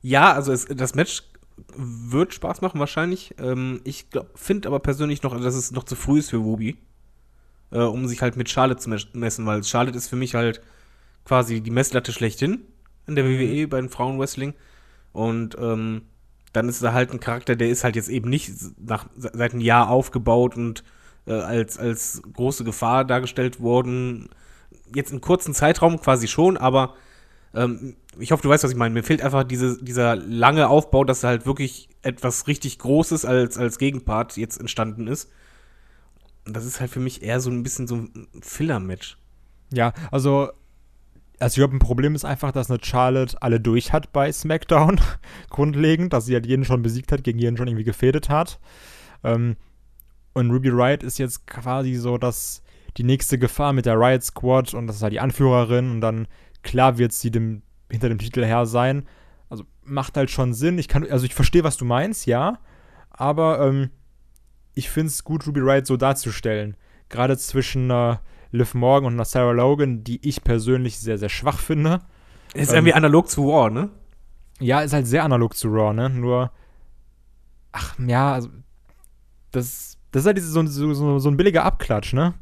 [0.00, 1.24] ja, also es, das Match
[1.76, 3.34] wird Spaß machen wahrscheinlich.
[3.38, 6.78] Ähm, ich finde aber persönlich noch, dass es noch zu früh ist für Ruby,
[7.70, 10.60] äh, um sich halt mit Charlotte zu mes- messen, weil Charlotte ist für mich halt
[11.24, 12.62] quasi die Messlatte schlechthin
[13.06, 14.54] in der WWE bei den Frauenwrestling.
[15.12, 16.02] Und ähm,
[16.52, 19.60] dann ist er halt ein Charakter, der ist halt jetzt eben nicht nach, seit einem
[19.60, 20.84] Jahr aufgebaut und
[21.26, 24.30] äh, als, als große Gefahr dargestellt worden.
[24.94, 26.94] Jetzt in kurzen Zeitraum quasi schon, aber
[27.54, 28.94] ähm, ich hoffe, du weißt, was ich meine.
[28.94, 33.78] Mir fehlt einfach diese, dieser lange Aufbau, dass halt wirklich etwas richtig Großes als, als
[33.78, 35.30] Gegenpart jetzt entstanden ist.
[36.52, 39.18] Das ist halt für mich eher so ein bisschen so ein Filler-Match.
[39.72, 40.50] Ja, also,
[41.38, 45.00] also ich glaube, ein Problem ist einfach, dass eine Charlotte alle durch hat bei SmackDown,
[45.50, 48.58] grundlegend, dass sie halt jeden schon besiegt hat, gegen jeden schon irgendwie gefädet hat.
[49.24, 49.56] Ähm,
[50.32, 52.62] und Ruby Riot ist jetzt quasi so, dass
[52.96, 56.26] die nächste Gefahr mit der Riot Squad und das ist halt die Anführerin und dann
[56.62, 59.06] klar wird sie dem, hinter dem Titel her sein.
[59.48, 60.78] Also macht halt schon Sinn.
[60.78, 62.58] Ich kann, also ich verstehe, was du meinst, ja,
[63.10, 63.90] aber ähm,
[64.78, 66.76] ich finde es gut, Ruby Riot so darzustellen.
[67.08, 68.16] Gerade zwischen äh,
[68.52, 72.00] Liv Morgan und einer Sarah Logan, die ich persönlich sehr, sehr schwach finde.
[72.54, 73.90] Ist Ähm, irgendwie analog zu War, ne?
[74.60, 76.10] Ja, ist halt sehr analog zu Raw, ne?
[76.10, 76.50] Nur,
[77.72, 78.48] ach ja, also,
[79.52, 82.34] das, das ist halt diese, so, so, so, ein billiger Abklatsch, ne?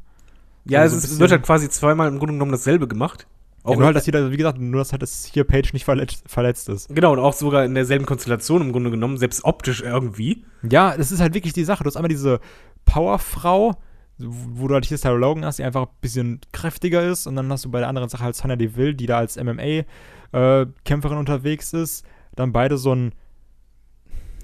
[0.65, 3.27] Ja, also es ist, bisschen- wird halt quasi zweimal im Grunde genommen dasselbe gemacht.
[3.69, 6.23] Ja, nur halt, dass jeder, wie gesagt, nur dass halt das hier Page nicht verletzt,
[6.27, 6.89] verletzt ist.
[6.95, 10.45] Genau, und auch sogar in derselben Konstellation im Grunde genommen, selbst optisch irgendwie.
[10.69, 11.83] Ja, das ist halt wirklich die Sache.
[11.83, 12.41] Du hast einmal diese
[12.85, 13.77] Powerfrau,
[14.19, 17.27] wo du halt hier Sarah Logan hast, die einfach ein bisschen kräftiger ist.
[17.27, 21.19] Und dann hast du bei der anderen Sache halt Sonya Deville, die da als MMA-Kämpferin
[21.19, 22.05] unterwegs ist.
[22.35, 23.13] Dann beide so ein,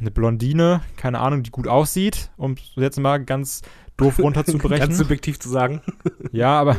[0.01, 3.63] eine Blondine, keine Ahnung, die gut aussieht, um jetzt mal ganz
[4.03, 4.87] doof runterzubrechen.
[4.87, 5.83] Ganz subjektiv zu sagen.
[6.33, 6.77] ja, aber,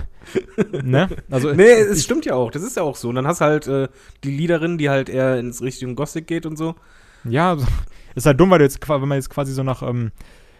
[0.84, 1.10] ne?
[1.30, 2.52] Also, Nee, es ich, stimmt ja auch.
[2.52, 3.10] Das ist ja auch so.
[3.10, 3.88] Und dann hast du halt äh,
[4.24, 6.76] die Leaderin, die halt eher ins Richtung Gothic geht und so.
[7.24, 7.66] Ja, also,
[8.16, 10.12] ist halt dumm, weil du jetzt, wenn man jetzt quasi so nach, ähm,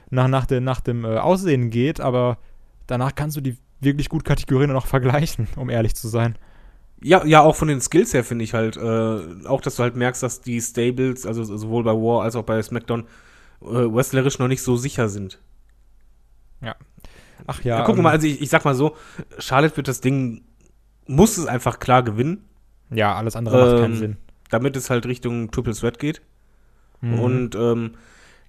[0.10, 2.38] nach, nach, der, nach dem äh, Aussehen geht, aber
[2.88, 6.38] danach kannst du die wirklich gut Kategorien noch vergleichen, um ehrlich zu sein.
[7.02, 9.98] Ja, ja, auch von den Skills her finde ich halt, äh, auch dass du halt
[9.98, 13.04] merkst, dass die Stables, also sowohl bei War als auch bei SmackDown,
[13.62, 15.40] äh, wrestlerisch noch nicht so sicher sind.
[17.48, 17.80] Ach ja.
[17.80, 18.96] Ja, gucken wir ähm, mal, also ich, ich sag mal so,
[19.38, 20.44] Charlotte wird das Ding,
[21.08, 22.46] muss es einfach klar gewinnen,
[22.90, 24.18] Ja, alles andere macht keinen ähm, Sinn.
[24.50, 26.22] damit es halt Richtung Triple Threat geht.
[27.02, 27.20] Mhm.
[27.20, 27.96] Und ähm,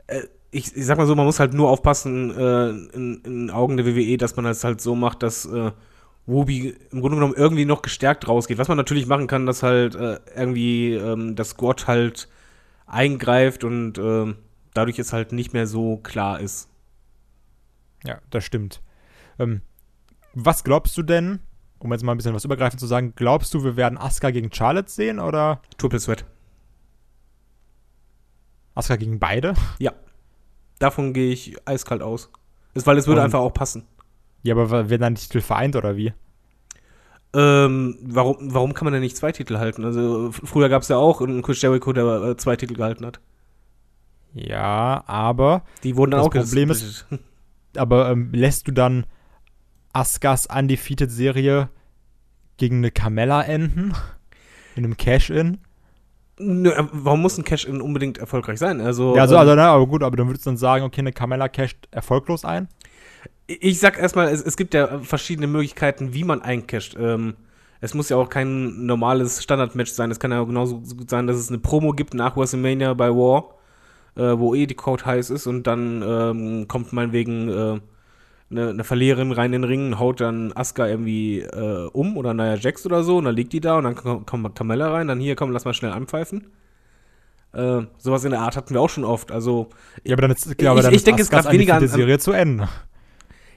[0.07, 3.77] äh, ich, ich sag mal so, man muss halt nur aufpassen äh, in, in Augen
[3.77, 5.72] der WWE, dass man das halt so macht, dass äh,
[6.29, 8.59] Ruby im Grunde genommen irgendwie noch gestärkt rausgeht.
[8.59, 12.29] Was man natürlich machen kann, dass halt äh, irgendwie ähm, das Squad halt
[12.87, 14.33] eingreift und äh,
[14.74, 16.68] dadurch es halt nicht mehr so klar ist.
[18.07, 18.83] Ja, das stimmt.
[19.38, 19.62] Ähm,
[20.35, 21.40] was glaubst du denn,
[21.79, 24.53] um jetzt mal ein bisschen was übergreifend zu sagen, glaubst du, wir werden Asuka gegen
[24.53, 26.25] Charlotte sehen oder Triple Sweat.
[28.75, 29.55] Asuka gegen beide?
[29.79, 29.93] Ja.
[30.79, 32.31] Davon gehe ich eiskalt aus.
[32.75, 33.85] Ist, weil es würde Und- einfach auch passen.
[34.43, 36.12] Ja, aber werden dann die Titel vereint oder wie?
[37.33, 39.85] Ähm, warum, warum kann man denn nicht zwei Titel halten?
[39.85, 43.21] Also früher gab es ja auch einen Chris Jericho, der äh, zwei Titel gehalten hat.
[44.35, 47.07] Ja, aber Die wurden dann Das auch Problem gesplittet.
[47.78, 49.06] aber ähm, lässt du dann
[49.92, 51.68] Askas undefeated Serie
[52.56, 53.94] gegen eine Carmella enden?
[54.76, 55.58] In einem Cash-In?
[56.38, 58.80] Nö, äh, warum muss ein Cash-In unbedingt erfolgreich sein?
[58.80, 61.12] Also, Ja, also, also na, aber gut, aber dann würdest du dann sagen, okay, eine
[61.12, 62.68] Carmella casht erfolglos ein?
[63.46, 66.96] ich sag erstmal, es, es gibt ja verschiedene Möglichkeiten, wie man eincasht.
[66.98, 67.34] Ähm,
[67.80, 70.10] es muss ja auch kein normales Standard-Match sein.
[70.10, 73.54] Es kann ja genauso gut sein, dass es eine Promo gibt nach WrestleMania bei War,
[74.16, 77.81] äh, wo eh die Code heiß ist und dann ähm, kommt meinetwegen äh,
[78.50, 82.55] eine, eine Verliererin rein in den Ring, haut dann Asuka irgendwie äh, um oder Nia
[82.57, 85.35] Jax oder so und dann liegt die da und dann kommt, kommt rein, dann hier,
[85.35, 86.46] komm, lass mal schnell anpfeifen.
[87.53, 89.31] Äh, sowas in der Art hatten wir auch schon oft.
[89.33, 89.68] Also
[90.05, 91.83] Ja, aber dann ist, ja, aber Ich- dann ich ist denke, es gab weniger an-
[91.83, 92.68] an- Serie zu Ende.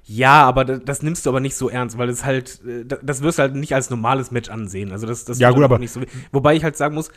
[0.06, 3.00] Ja, aber da- das nimmst du aber nicht so ernst, weil es halt, äh, da-
[3.04, 4.92] das wirst du halt nicht als normales Match ansehen.
[4.92, 6.00] Also das, das Ja, wird gut, aber- nicht so.
[6.32, 7.12] Wobei ich halt sagen muss,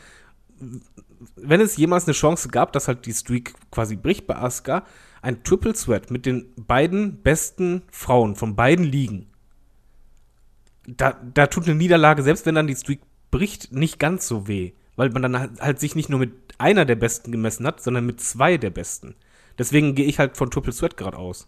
[1.35, 4.85] wenn es jemals eine Chance gab, dass halt die Streak quasi bricht bei Asuka,
[5.21, 9.27] ein Triple Sweat mit den beiden besten Frauen von beiden Ligen.
[10.87, 14.73] Da, da tut eine Niederlage, selbst wenn dann die Streak bricht, nicht ganz so weh.
[14.95, 18.05] Weil man dann halt, halt sich nicht nur mit einer der Besten gemessen hat, sondern
[18.05, 19.15] mit zwei der Besten.
[19.57, 21.47] Deswegen gehe ich halt von Triple Sweat gerade aus.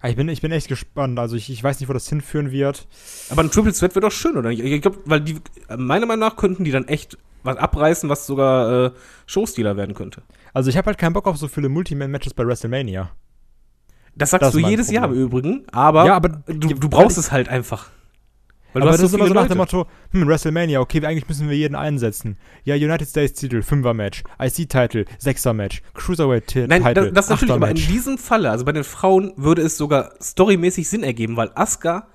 [0.00, 1.18] Ah, Ich bin, ich bin echt gespannt.
[1.18, 2.88] Also ich, ich weiß nicht, wo das hinführen wird.
[3.30, 4.60] Aber ein Triple Threat wäre doch schön, oder nicht?
[4.60, 5.36] Ich glaube, weil die,
[5.76, 8.90] meiner Meinung nach könnten die dann echt was abreißen, was sogar äh,
[9.26, 10.22] Showstealer werden könnte.
[10.52, 13.10] Also ich habe halt keinen Bock auf so viele Multiman-Matches bei WrestleMania.
[14.14, 15.26] Das sagst Das du jedes Jahr im Problem.
[15.26, 17.88] Übrigen, aber, Ja, aber- du, du brauchst es halt einfach.
[18.72, 19.58] Weil aber das so ist immer so nach dem.
[19.58, 22.38] Motto, hm, WrestleMania, okay, eigentlich müssen wir jeden einsetzen.
[22.64, 24.22] Ja, United States Titel, 5er Match.
[24.40, 25.82] IC-Titel, 6er Match.
[25.92, 29.60] Cruiserweight Titel, Nein, das, das natürlich, aber in diesem Falle, also bei den Frauen, würde
[29.60, 32.08] es sogar storymäßig Sinn ergeben, weil Asuka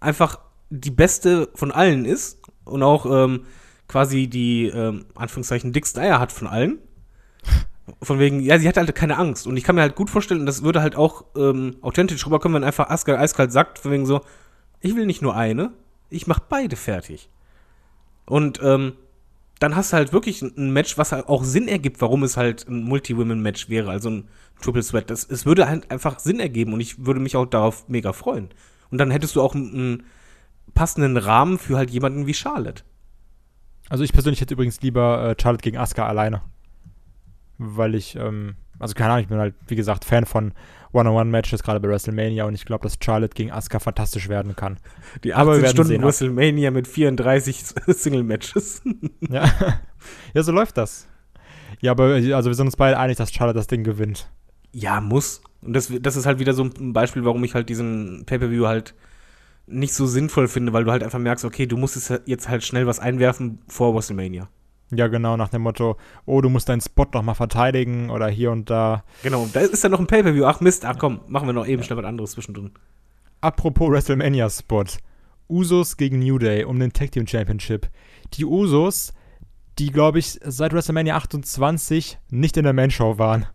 [0.00, 3.44] einfach die beste von allen ist und auch ähm,
[3.92, 6.78] quasi die, ähm, Anführungszeichen, dickste Eier hat von allen.
[8.00, 9.46] Von wegen, ja, sie hat halt keine Angst.
[9.46, 12.56] Und ich kann mir halt gut vorstellen, und das würde halt auch ähm, authentisch rüberkommen,
[12.56, 14.22] wenn einfach Asuka eiskalt sagt, von wegen so,
[14.80, 15.72] ich will nicht nur eine,
[16.08, 17.28] ich mach beide fertig.
[18.24, 18.94] Und ähm,
[19.58, 22.66] dann hast du halt wirklich ein- Match, was halt auch Sinn ergibt, warum es halt
[22.68, 24.28] ein Multi-Women-Match wäre, also ein
[24.62, 25.10] Triple Sweat.
[25.10, 28.48] Das, es würde halt einfach Sinn ergeben und ich würde mich auch darauf mega freuen.
[28.90, 30.04] Und dann hättest du auch einen
[30.72, 32.84] passenden Rahmen für halt jemanden wie Charlotte.
[33.92, 36.40] Also ich persönlich hätte übrigens lieber äh, Charlotte gegen Asuka alleine.
[37.58, 40.54] Weil ich, ähm, also keine Ahnung, ich bin halt, wie gesagt, Fan von
[40.92, 44.78] One-on-One-Matches, gerade bei WrestleMania und ich glaube, dass Charlotte gegen Asuka fantastisch werden kann.
[45.24, 46.02] Die Aber wir 18 Stunden sehen.
[46.04, 48.80] WrestleMania mit 34 Single-Matches.
[49.28, 49.44] Ja.
[50.32, 51.06] ja, so läuft das.
[51.82, 54.26] Ja, aber also wir sind uns beide einig, dass Charlotte das Ding gewinnt.
[54.72, 55.42] Ja, muss.
[55.60, 58.94] Und das, das ist halt wieder so ein Beispiel, warum ich halt diesen Pay-Per-View halt
[59.66, 62.64] nicht so sinnvoll finde, weil du halt einfach merkst, okay, du musst es jetzt halt
[62.64, 64.48] schnell was einwerfen vor WrestleMania.
[64.94, 65.96] Ja, genau, nach dem Motto,
[66.26, 69.04] oh, du musst deinen Spot noch mal verteidigen oder hier und da.
[69.22, 70.44] Genau, da ist dann noch ein Pay-Per-View.
[70.44, 72.72] Ach Mist, ach komm, machen wir noch eben schnell was anderes zwischendrin.
[73.40, 74.84] Apropos WrestleMania-Spot.
[75.48, 77.88] Usos gegen New Day um den Tag Team Championship.
[78.34, 79.14] Die Usos,
[79.78, 83.46] die, glaube ich, seit WrestleMania 28 nicht in der Main-Show waren.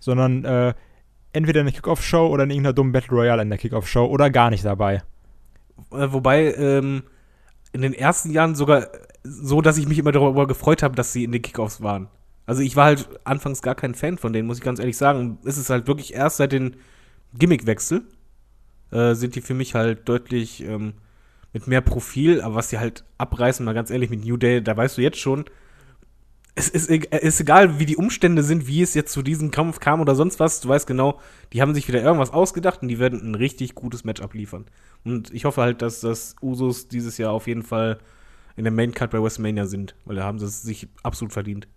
[0.00, 0.74] Sondern äh,
[1.36, 4.50] entweder in der Kickoff-Show oder in irgendeiner dummen Battle Royale in der Kickoff-Show oder gar
[4.50, 5.02] nicht dabei.
[5.92, 7.04] Äh, wobei ähm,
[7.72, 8.88] in den ersten Jahren sogar
[9.22, 12.08] so, dass ich mich immer darüber gefreut habe, dass sie in den Kickoffs waren.
[12.46, 15.38] Also ich war halt anfangs gar kein Fan von denen, muss ich ganz ehrlich sagen.
[15.44, 16.76] Es ist halt wirklich erst seit den
[17.34, 18.04] Gimmickwechsel
[18.90, 20.94] äh, sind die für mich halt deutlich ähm,
[21.52, 24.76] mit mehr Profil, aber was die halt abreißen, mal ganz ehrlich, mit New Day, da
[24.76, 25.44] weißt du jetzt schon,
[26.58, 29.78] es ist, es ist egal, wie die Umstände sind, wie es jetzt zu diesem Kampf
[29.78, 31.20] kam oder sonst was, du weißt genau,
[31.52, 34.64] die haben sich wieder irgendwas ausgedacht und die werden ein richtig gutes Match abliefern.
[35.04, 37.98] Und ich hoffe halt, dass das Usos dieses Jahr auf jeden Fall
[38.56, 41.68] in der Main Card bei WrestleMania sind, weil da haben sie es sich absolut verdient.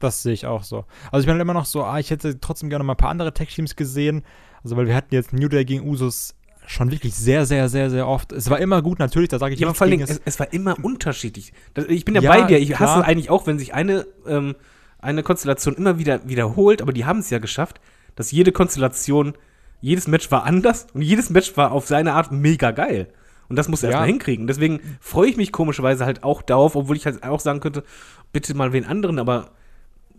[0.00, 0.84] Das sehe ich auch so.
[1.12, 3.10] Also ich bin halt immer noch so, ah, ich hätte trotzdem gerne mal ein paar
[3.10, 4.24] andere Tag-Teams gesehen.
[4.64, 6.34] Also weil wir hatten jetzt New Day gegen Usos
[6.66, 8.32] schon wirklich sehr, sehr, sehr, sehr oft.
[8.32, 10.20] Es war immer gut, natürlich, da sage ich Ja, vor Dingen, es.
[10.24, 11.52] es, war immer unterschiedlich.
[11.74, 12.58] Das, ich bin ja, Ja, bei dir.
[12.58, 12.80] Ich klar.
[12.80, 14.54] hasse eigentlich auch, wenn sich eine ähm,
[14.98, 17.80] eine Konstellation immer wieder wiederholt, aber die haben es ja geschafft,
[18.16, 19.34] dass jede Konstellation,
[19.80, 23.08] jedes Match war anders und jedes Match war auf seine Art mega geil.
[23.48, 23.92] Und das muss er Ja.
[23.92, 24.46] erstmal hinkriegen.
[24.48, 27.84] Deswegen freue ich mich komischerweise halt auch darauf, obwohl ich halt auch sagen könnte,
[28.32, 29.50] bitte mal wen anderen, aber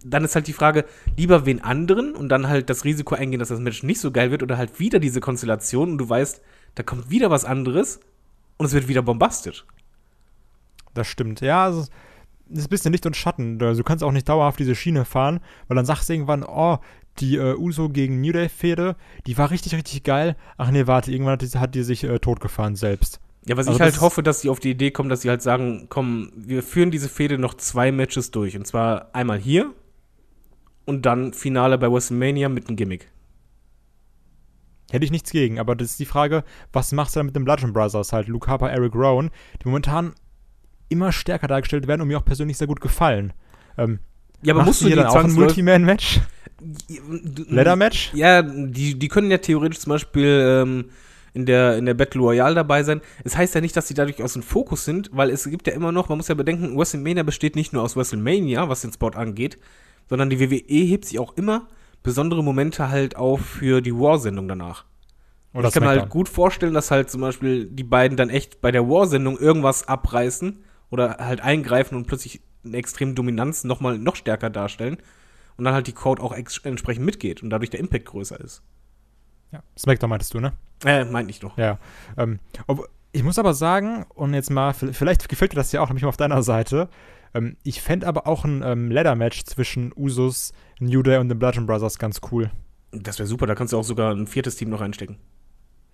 [0.03, 0.85] dann ist halt die Frage,
[1.17, 4.31] lieber wen anderen und dann halt das Risiko eingehen, dass das Match nicht so geil
[4.31, 6.41] wird oder halt wieder diese Konstellation und du weißt,
[6.75, 7.99] da kommt wieder was anderes
[8.57, 9.65] und es wird wieder bombastisch.
[10.93, 11.41] Das stimmt.
[11.41, 11.81] Ja, also,
[12.51, 13.61] es ist ein bisschen Licht und Schatten.
[13.61, 16.77] Also, du kannst auch nicht dauerhaft diese Schiene fahren, weil dann sagst du irgendwann, oh,
[17.19, 20.35] die äh, Uso gegen New Day-Fehde, die war richtig, richtig geil.
[20.57, 23.19] Ach nee, warte, irgendwann hat die, hat die sich äh, totgefahren selbst.
[23.45, 25.29] Ja, was Also ich halt ist- hoffe, dass sie auf die Idee kommen, dass sie
[25.29, 28.55] halt sagen, komm, wir führen diese Fehde noch zwei Matches durch.
[28.57, 29.73] Und zwar einmal hier
[30.87, 33.11] und dann Finale bei WrestleMania mit einem Gimmick.
[34.89, 37.43] Hätte ich nichts gegen, aber das ist die Frage, was machst du dann mit den
[37.43, 38.29] Bludgeon Brothers halt?
[38.29, 40.13] Luke Harper, Eric Rowan, die momentan
[40.87, 43.33] immer stärker dargestellt werden und mir auch persönlich sehr gut gefallen.
[43.77, 43.99] Ähm,
[44.41, 46.21] Ja, aber musst du die dann auch ein Multiman-Match?
[47.49, 48.13] Leather-Match?
[48.13, 50.85] Ja, die, die können ja theoretisch zum Beispiel ähm,
[51.33, 53.01] in, der, in der Battle Royale dabei sein.
[53.25, 55.73] Es heißt ja nicht, dass sie dadurch aus dem Fokus sind, weil es gibt ja
[55.73, 59.17] immer noch, man muss ja bedenken, WrestleMania besteht nicht nur aus WrestleMania, was den Sport
[59.17, 59.57] angeht,
[60.09, 61.67] sondern die WWE hebt sich auch immer
[62.03, 64.85] besondere Momente halt auf für die War-Sendung danach.
[65.53, 68.61] Oder ich kann mir halt gut vorstellen, dass halt zum Beispiel die beiden dann echt
[68.61, 73.97] bei der War-Sendung irgendwas abreißen oder halt eingreifen und plötzlich eine extreme Dominanz noch mal
[73.97, 74.97] noch stärker darstellen
[75.57, 78.61] und dann halt die Crowd auch entsprechend mitgeht und dadurch der Impact größer ist.
[79.51, 80.53] Ja, Smackdown meintest du, ne?
[80.85, 81.57] Äh, meint ich doch.
[81.57, 81.79] Ja.
[82.17, 85.87] Ähm, ob, ich muss aber sagen, und jetzt mal, vielleicht gefällt dir das ja auch,
[85.87, 86.89] nämlich mal auf deiner Seite.
[87.33, 91.65] Ähm, ich fände aber auch ein ähm, Ladder-Match zwischen Usus, New Day und den Bludgeon
[91.65, 92.51] Brothers ganz cool.
[92.91, 95.17] Das wäre super, da kannst du auch sogar ein viertes Team noch einstecken.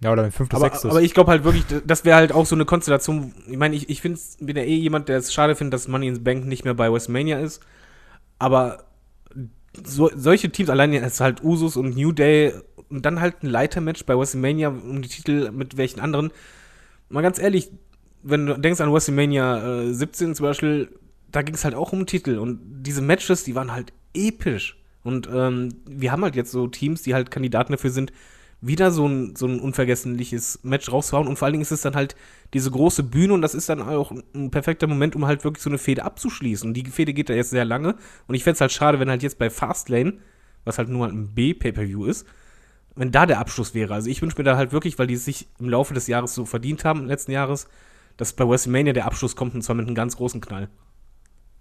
[0.03, 0.91] Ja, oder ein fünftes, Aber, sechstes.
[0.91, 3.33] aber ich glaube halt wirklich, das wäre halt auch so eine Konstellation.
[3.47, 6.07] Ich meine, ich, ich find's, bin ja eh jemand, der es schade findet, dass Money
[6.07, 7.61] in the Bank nicht mehr bei WrestleMania ist.
[8.37, 8.83] Aber
[9.81, 12.53] so, solche Teams, allein jetzt halt Usus und New Day
[12.89, 16.31] und dann halt ein Leitermatch bei WrestleMania um die Titel mit welchen anderen.
[17.09, 17.71] Mal ganz ehrlich,
[18.23, 20.89] wenn du denkst an WrestleMania äh, 17 zum Beispiel,
[21.33, 22.37] da ging es halt auch um Titel.
[22.37, 24.77] Und diese Matches, die waren halt episch.
[25.03, 28.13] Und ähm, wir haben halt jetzt so Teams, die halt Kandidaten dafür sind,
[28.61, 31.27] wieder so ein, so ein unvergessliches Match rauszuhauen.
[31.27, 32.15] Und vor allen Dingen ist es dann halt
[32.53, 35.69] diese große Bühne und das ist dann auch ein perfekter Moment, um halt wirklich so
[35.69, 36.69] eine Fehde abzuschließen.
[36.69, 37.95] Und die Fehde geht da jetzt sehr lange.
[38.27, 40.19] Und ich fände es halt schade, wenn halt jetzt bei Fastlane,
[40.63, 42.27] was halt nur halt ein B-Pay-Per-View ist,
[42.95, 43.95] wenn da der Abschluss wäre.
[43.95, 46.45] Also ich wünsche mir da halt wirklich, weil die sich im Laufe des Jahres so
[46.45, 47.67] verdient haben, letzten Jahres,
[48.17, 50.69] dass bei WrestleMania der Abschluss kommt und zwar mit einem ganz großen Knall.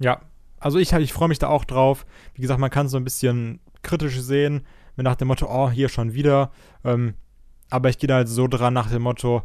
[0.02, 0.20] Ja,
[0.58, 2.06] also ich, ich freue mich da auch drauf.
[2.34, 5.70] Wie gesagt, man kann es so ein bisschen kritisch sehen, mit nach dem Motto, oh,
[5.70, 6.50] hier schon wieder.
[6.84, 7.14] Ähm,
[7.70, 9.42] aber ich gehe da halt so dran nach dem Motto,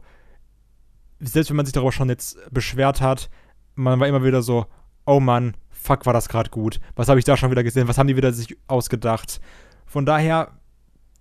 [1.20, 3.30] selbst wenn man sich darüber schon jetzt beschwert hat,
[3.76, 4.66] man war immer wieder so,
[5.06, 6.80] oh Mann, fuck, war das gerade gut.
[6.96, 7.88] Was habe ich da schon wieder gesehen?
[7.88, 9.40] Was haben die wieder sich ausgedacht?
[9.86, 10.52] Von daher,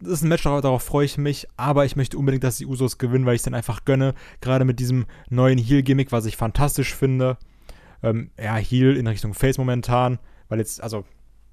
[0.00, 2.98] das ist ein Match, darauf, freue ich mich, aber ich möchte unbedingt, dass die Usos
[2.98, 4.14] gewinnen, weil ich es dann einfach gönne.
[4.40, 7.38] Gerade mit diesem neuen Heel-Gimmick, was ich fantastisch finde
[8.02, 11.04] ähm, ja, Heal in Richtung Face momentan, weil jetzt, also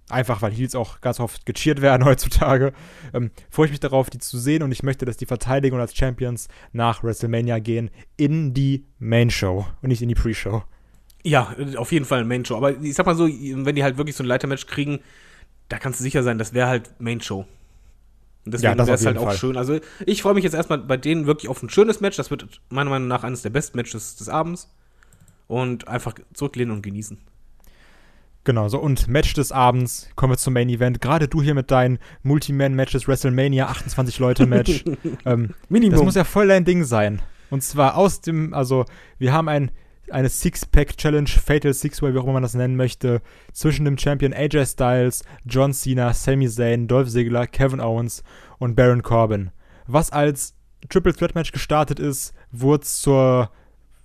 [0.10, 2.74] einfach, weil Heals auch ganz oft gecheert werden heutzutage,
[3.14, 5.96] ähm, freue ich mich darauf, die zu sehen und ich möchte, dass die Verteidigung als
[5.96, 10.64] Champions nach WrestleMania gehen in die Main Show und nicht in die Pre-Show.
[11.26, 12.58] Ja, auf jeden Fall ein Main-Show.
[12.58, 15.00] Aber ich sag mal so, wenn die halt wirklich so ein Leitermatch kriegen,
[15.70, 17.46] da kannst du sicher sein, das wäre halt Main-Show.
[18.46, 19.38] Und deswegen Ja, das wäre es halt jeden auch Fall.
[19.38, 19.56] schön.
[19.56, 22.18] Also ich freue mich jetzt erstmal bei denen wirklich auf ein schönes Match.
[22.18, 24.76] Das wird meiner Meinung nach eines der besten Matches des Abends.
[25.48, 27.20] Und einfach zurücklehnen und genießen.
[28.46, 31.00] Genau, so und Match des Abends, kommen wir zum Main Event.
[31.00, 34.84] Gerade du hier mit deinen Multi-Man-Matches, WrestleMania, 28-Leute-Match.
[35.26, 35.96] ähm, Minimum.
[35.96, 37.22] Das muss ja voll dein Ding sein.
[37.50, 38.84] Und zwar aus dem, also
[39.18, 39.72] wir haben ein,
[40.10, 43.22] eine Six-Pack-Challenge, Fatal Six-Way, wie auch immer man das nennen möchte,
[43.54, 48.24] zwischen dem Champion AJ Styles, John Cena, Sami Zayn, Dolph Ziggler, Kevin Owens
[48.60, 49.52] und Baron Corbin.
[49.88, 50.56] Was als
[50.90, 53.52] Triple Threat Match gestartet ist, wurde zur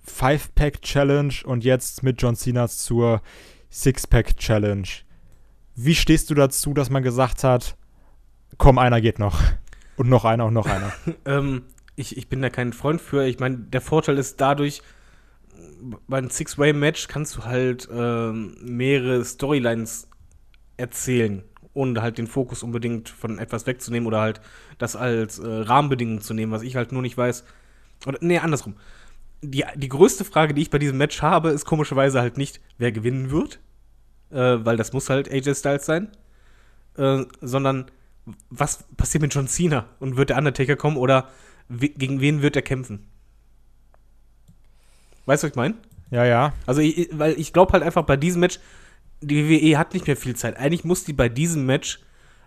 [0.09, 3.21] Five-Pack-Challenge und jetzt mit John Cena zur
[3.69, 4.87] Six-Pack-Challenge.
[5.75, 7.77] Wie stehst du dazu, dass man gesagt hat,
[8.57, 9.41] komm, einer geht noch.
[9.95, 10.91] Und noch einer und noch einer.
[11.25, 11.63] Ähm,
[11.95, 13.25] ich, ich bin da kein Freund für.
[13.25, 14.81] Ich meine, der Vorteil ist dadurch,
[16.07, 20.07] bei einem Six-Way-Match kannst du halt ähm, mehrere Storylines
[20.77, 21.43] erzählen,
[21.73, 24.41] ohne halt den Fokus unbedingt von etwas wegzunehmen oder halt
[24.77, 27.43] das als äh, Rahmenbedingung zu nehmen, was ich halt nur nicht weiß.
[28.05, 28.75] Oder, nee, andersrum.
[29.41, 32.91] Die, die größte Frage, die ich bei diesem Match habe, ist komischerweise halt nicht, wer
[32.91, 33.59] gewinnen wird,
[34.31, 36.09] äh, weil das muss halt AJ Styles sein,
[36.97, 37.89] äh, sondern
[38.49, 41.29] was passiert mit John Cena und wird der Undertaker kommen oder
[41.67, 43.07] we gegen wen wird er kämpfen?
[45.25, 45.75] Weißt du, was ich meine?
[46.11, 46.53] Ja, ja.
[46.65, 48.59] Also, ich, weil ich glaube halt einfach bei diesem Match,
[49.21, 50.57] die WWE hat nicht mehr viel Zeit.
[50.57, 51.99] Eigentlich muss die bei diesem Match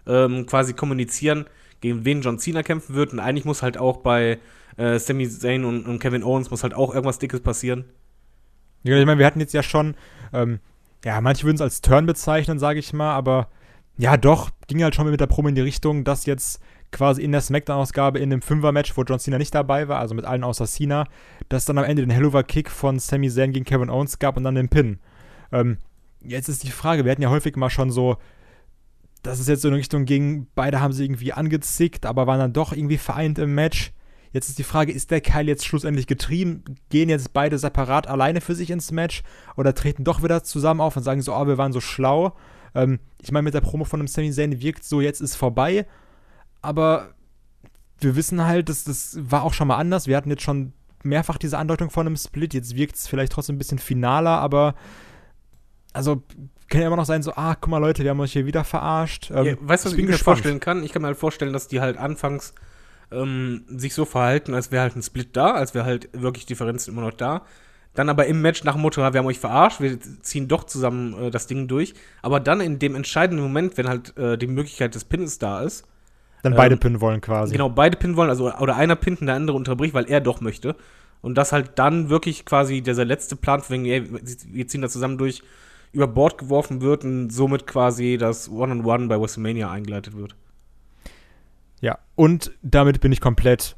[0.07, 1.47] ähm, quasi kommunizieren,
[1.83, 3.13] gegen wen John Cena kämpfen wird.
[3.13, 4.39] Und eigentlich muss halt auch bei
[4.79, 7.85] äh, Sami Zayn und, und Kevin Owens muss halt auch irgendwas Dickes passieren.
[8.85, 9.95] Ja, ich meine, wir hatten jetzt ja schon,
[10.33, 10.61] ähm,
[11.05, 13.49] ja, manche würden es als Turn bezeichnen, sage ich mal, aber
[13.99, 17.33] ja, doch, ging halt schon mit der Promo in die Richtung, dass jetzt quasi in
[17.33, 20.67] der Smackdown-Ausgabe in dem Fünfer-Match, wo John Cena nicht dabei war, also mit allen außer
[20.67, 21.07] Cena,
[21.49, 24.55] dass dann am Ende den Helluva-Kick von Sami Zayn gegen Kevin Owens gab und dann
[24.55, 24.99] den Pin.
[25.53, 25.79] Ähm,
[26.21, 28.17] jetzt ist die Frage, wir hatten ja häufig mal schon so,
[29.23, 32.53] dass es jetzt so in Richtung ging, beide haben sie irgendwie angezickt, aber waren dann
[32.53, 33.93] doch irgendwie vereint im Match.
[34.33, 36.65] Jetzt ist die Frage, ist der Keil jetzt schlussendlich getrieben?
[36.89, 39.23] Gehen jetzt beide separat alleine für sich ins Match
[39.57, 42.35] oder treten doch wieder zusammen auf und sagen so, oh, wir waren so schlau?
[42.75, 45.87] Ähm, ich meine, mit der Promo von dem Sami Zayn wirkt so, jetzt ist vorbei,
[46.63, 47.15] aber
[48.01, 50.07] wir wissen halt, dass das war auch schon mal anders.
[50.07, 50.73] Wir hatten jetzt schon
[51.05, 52.55] mehrfach diese Andeutung von einem Split.
[52.55, 54.75] Jetzt wirkt es vielleicht trotzdem ein bisschen finaler, aber
[55.93, 56.23] also
[56.73, 58.65] kann ja immer noch sein, so, ah, guck mal, Leute, wir haben euch hier wieder
[58.65, 59.31] verarscht.
[59.31, 60.83] Ähm, ja, weißt du, was ich, ich mir vorstellen kann?
[60.83, 62.55] Ich kann mir halt vorstellen, dass die halt anfangs
[63.13, 66.93] ähm, sich so verhalten, als wäre halt ein Split da, als wäre halt wirklich Differenzen
[66.93, 67.43] immer noch da.
[67.95, 71.25] Dann aber im Match nach dem Motto, wir haben euch verarscht, wir ziehen doch zusammen
[71.25, 71.93] äh, das Ding durch.
[72.23, 75.87] Aber dann in dem entscheidenden Moment, wenn halt äh, die Möglichkeit des Pins da ist.
[76.43, 77.53] Dann ähm, beide pinnen wollen quasi.
[77.53, 80.41] Genau, beide pinnen wollen, also oder einer pinnt und der andere unterbricht, weil er doch
[80.41, 80.75] möchte.
[81.21, 84.09] Und das halt dann wirklich quasi dieser letzte Plan, von wegen, ey,
[84.47, 85.43] wir ziehen das zusammen durch,
[85.93, 90.35] über Bord geworfen wird und somit quasi das One-on-One -on -One bei WrestleMania eingeleitet wird.
[91.81, 93.77] Ja, und damit bin ich komplett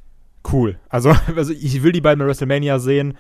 [0.52, 0.78] cool.
[0.88, 3.16] Also, also ich will die beiden bei WrestleMania sehen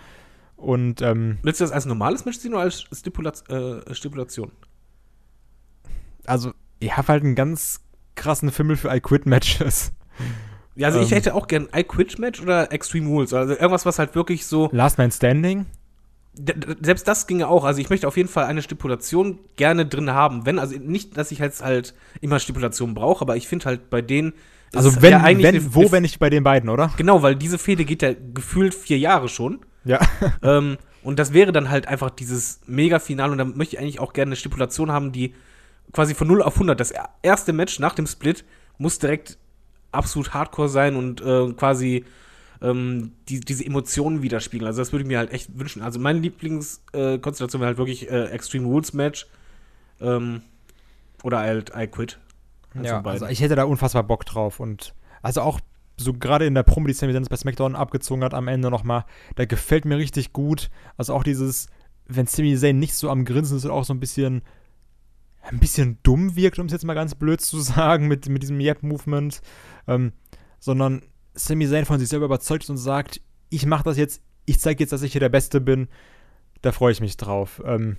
[0.56, 4.52] und ähm, Willst du das als normales Match sehen oder als Stipulat äh, Stipulation?
[6.26, 7.80] Also, ich habe halt einen ganz
[8.14, 9.92] krassen Fimmel für I-Quit-Matches.
[10.76, 13.32] Ja, also ähm, ich hätte auch gern I-Quit-Match oder Extreme Rules.
[13.32, 14.68] Also irgendwas, was halt wirklich so.
[14.72, 15.66] Last Man Standing?
[16.80, 17.64] Selbst das ginge auch.
[17.64, 20.46] Also ich möchte auf jeden Fall eine Stipulation gerne drin haben.
[20.46, 24.02] Wenn, also nicht, dass ich jetzt halt immer Stipulationen brauche, aber ich finde halt bei
[24.02, 24.32] denen.
[24.74, 26.92] Also wenn, ja wenn eine, wo, wenn nicht bei den beiden, oder?
[26.96, 29.60] Genau, weil diese Fehde geht ja gefühlt vier Jahre schon.
[29.84, 30.00] Ja.
[30.42, 34.12] ähm, und das wäre dann halt einfach dieses Mega-Final und da möchte ich eigentlich auch
[34.12, 35.34] gerne eine Stipulation haben, die
[35.92, 36.92] quasi von 0 auf 100, das
[37.22, 38.44] erste Match nach dem Split
[38.78, 39.38] muss direkt
[39.92, 42.04] absolut hardcore sein und äh, quasi
[42.64, 44.66] ähm, die, diese Emotionen widerspiegeln.
[44.66, 45.82] Also das würde ich mir halt echt wünschen.
[45.82, 49.26] Also meine Lieblingskonstellation wäre halt wirklich äh, Extreme Rules Match
[50.00, 50.40] ähm,
[51.22, 52.18] oder halt I Quit.
[52.82, 55.60] Ja, also ich hätte da unfassbar Bock drauf und also auch
[55.96, 59.04] so gerade in der Promo, die Sammy Dennis bei SmackDown abgezogen hat am Ende nochmal,
[59.36, 60.70] da gefällt mir richtig gut.
[60.96, 61.68] Also auch dieses,
[62.06, 64.42] wenn Sami Zayn nicht so am Grinsen ist und auch so ein bisschen
[65.42, 68.58] ein bisschen dumm wirkt, um es jetzt mal ganz blöd zu sagen, mit, mit diesem
[68.58, 69.42] Yep-Movement,
[69.86, 70.12] ähm,
[70.58, 71.02] sondern
[71.34, 73.20] Sami Zayn von sich selber überzeugt und sagt,
[73.50, 75.88] ich mache das jetzt, ich zeige jetzt, dass ich hier der Beste bin,
[76.62, 77.62] da freue ich mich drauf.
[77.64, 77.96] Ähm,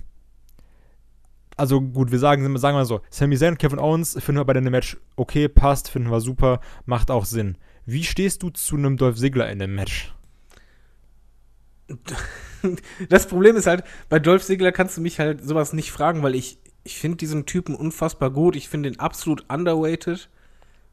[1.56, 4.52] also gut, wir sagen, sagen wir so, Sami Zayn und Kevin Owens finden wir bei
[4.52, 7.56] dem Match okay, passt, finden wir super, macht auch Sinn.
[7.86, 10.14] Wie stehst du zu einem Dolph Ziggler in dem Match?
[13.08, 16.34] Das Problem ist halt, bei Dolph Ziggler kannst du mich halt sowas nicht fragen, weil
[16.34, 18.56] ich, ich finde diesen Typen unfassbar gut.
[18.56, 20.28] Ich finde ihn absolut underrated.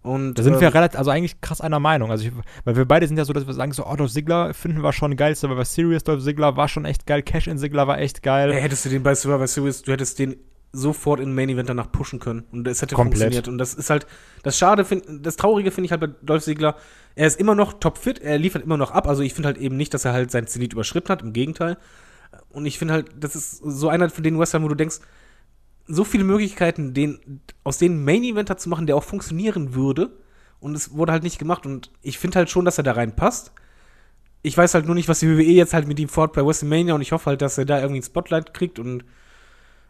[0.03, 2.11] Und, da sind ähm, wir relativ, also eigentlich krass einer Meinung.
[2.11, 2.31] Also, ich,
[2.65, 4.91] weil wir beide sind ja so, dass wir sagen, so, oh, Dolph Ziggler finden wir
[4.91, 5.33] schon geil.
[5.33, 7.23] Survivor Series Dolph Ziggler war schon echt geil.
[7.23, 8.51] Cash in Ziggler war echt geil.
[8.51, 10.35] Ey, hättest du den bei Survivor Series, du hättest den
[10.73, 12.43] sofort in Main Event danach pushen können.
[12.51, 13.21] Und es hätte Komplett.
[13.21, 13.47] funktioniert.
[13.47, 14.05] Und das ist halt,
[14.41, 16.75] das Schade, find, das Traurige finde ich halt bei Dolph Ziggler.
[17.15, 19.07] Er ist immer noch topfit, er liefert immer noch ab.
[19.07, 21.21] Also, ich finde halt eben nicht, dass er halt sein Zenit überschritten hat.
[21.21, 21.77] Im Gegenteil.
[22.49, 24.99] Und ich finde halt, das ist so einer von den Wrestlern, wo du denkst,
[25.87, 30.11] so viele Möglichkeiten, den, aus denen Main Eventer zu machen, der auch funktionieren würde
[30.59, 31.65] und es wurde halt nicht gemacht.
[31.65, 33.51] Und ich finde halt schon, dass er da reinpasst.
[34.41, 36.93] Ich weiß halt nur nicht, was die WWE jetzt halt mit ihm fort bei WrestleMania
[36.95, 39.05] und ich hoffe halt, dass er da irgendwie ein Spotlight kriegt und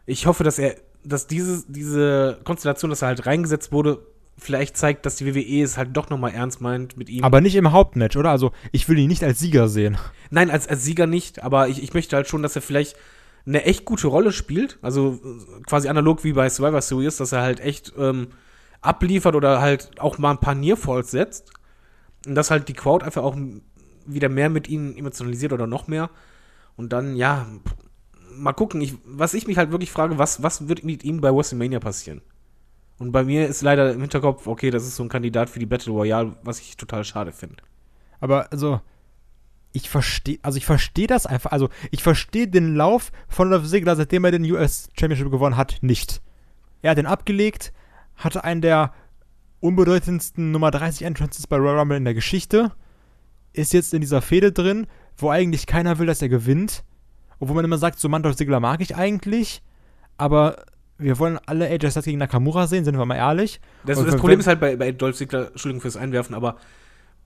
[0.06, 5.06] ich hoffe, dass er, dass diese, diese Konstellation, dass er halt reingesetzt wurde, vielleicht zeigt,
[5.06, 7.24] dass die WWE es halt doch nochmal ernst meint mit ihm.
[7.24, 8.30] Aber nicht im Hauptmatch, oder?
[8.30, 9.96] Also, ich will ihn nicht als Sieger sehen.
[10.30, 12.96] Nein, als, als Sieger nicht, aber ich, ich möchte halt schon, dass er vielleicht
[13.46, 14.78] eine echt gute Rolle spielt.
[14.82, 15.20] Also
[15.66, 18.28] quasi analog wie bei Survivor Series, dass er halt echt ähm,
[18.80, 21.52] abliefert oder halt auch mal ein paar Nearfalls setzt.
[22.26, 23.36] Und dass halt die Crowd einfach auch
[24.06, 26.10] wieder mehr mit ihnen emotionalisiert oder noch mehr.
[26.76, 27.46] Und dann, ja,
[28.36, 28.80] mal gucken.
[28.80, 32.22] Ich, was ich mich halt wirklich frage, was, was wird mit ihm bei WrestleMania passieren?
[32.98, 35.66] Und bei mir ist leider im Hinterkopf, okay, das ist so ein Kandidat für die
[35.66, 37.56] Battle Royale, was ich total schade finde.
[38.20, 38.80] Aber also,
[39.74, 43.96] ich verstehe, also ich verstehe das einfach, also ich verstehe den Lauf von Dolph Ziggler,
[43.96, 46.22] seitdem er den US Championship gewonnen hat, nicht.
[46.80, 47.72] Er hat den abgelegt,
[48.14, 48.94] hatte einen der
[49.58, 52.70] unbedeutendsten Nummer 30 Entrances bei Royal Rumble in der Geschichte,
[53.52, 56.84] ist jetzt in dieser Fehde drin, wo eigentlich keiner will, dass er gewinnt,
[57.40, 59.60] obwohl man immer sagt, so Mann Dolph Ziggler mag ich eigentlich,
[60.18, 60.66] aber
[60.98, 63.60] wir wollen alle AJ Styles gegen Nakamura sehen, sind wir mal ehrlich.
[63.84, 66.58] Das, das Problem ist halt bei, bei Dolph Ziggler, Entschuldigung fürs Einwerfen, aber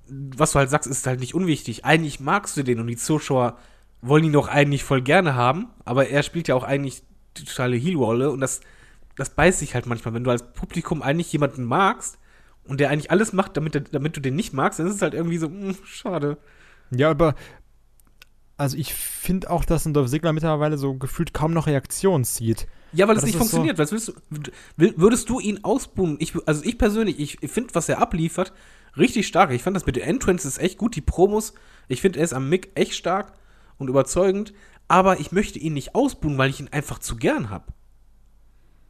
[0.09, 1.85] was du halt sagst, ist halt nicht unwichtig.
[1.85, 3.59] Eigentlich magst du den und die Zuschauer
[4.01, 7.03] wollen ihn doch eigentlich voll gerne haben, aber er spielt ja auch eigentlich
[7.37, 8.61] die totale Heel-Rolle und das,
[9.17, 10.15] das beißt sich halt manchmal.
[10.15, 12.19] Wenn du als Publikum eigentlich jemanden magst
[12.65, 15.15] und der eigentlich alles macht, damit, damit du den nicht magst, dann ist es halt
[15.15, 16.39] irgendwie so, mh, schade.
[16.91, 17.35] Ja, aber
[18.57, 22.67] also ich finde auch, dass ein Dolph Ziggler mittlerweile so gefühlt kaum noch Reaktionen zieht.
[22.93, 23.79] Ja, weil es Das nicht funktioniert.
[23.79, 24.13] Was willst du,
[24.77, 26.17] würdest du ihn ausbuhen?
[26.19, 28.53] Ich, also ich persönlich, ich finde, was er abliefert,
[28.99, 29.51] richtig stark.
[29.53, 30.97] Ich fand das mit den Entrances echt gut.
[30.97, 31.55] Die Promos,
[31.89, 33.33] ich finde, er ist am Mic echt stark
[33.79, 34.53] und überzeugend.
[34.89, 37.73] Aber ich möchte ihn nicht ausbuhen, weil ich ihn einfach zu gern habe.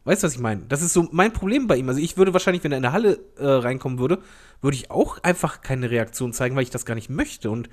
[0.05, 0.61] Weißt du, was ich meine?
[0.67, 1.89] Das ist so mein Problem bei ihm.
[1.89, 4.19] Also ich würde wahrscheinlich, wenn er in der Halle äh, reinkommen würde,
[4.61, 7.51] würde ich auch einfach keine Reaktion zeigen, weil ich das gar nicht möchte.
[7.51, 7.69] Und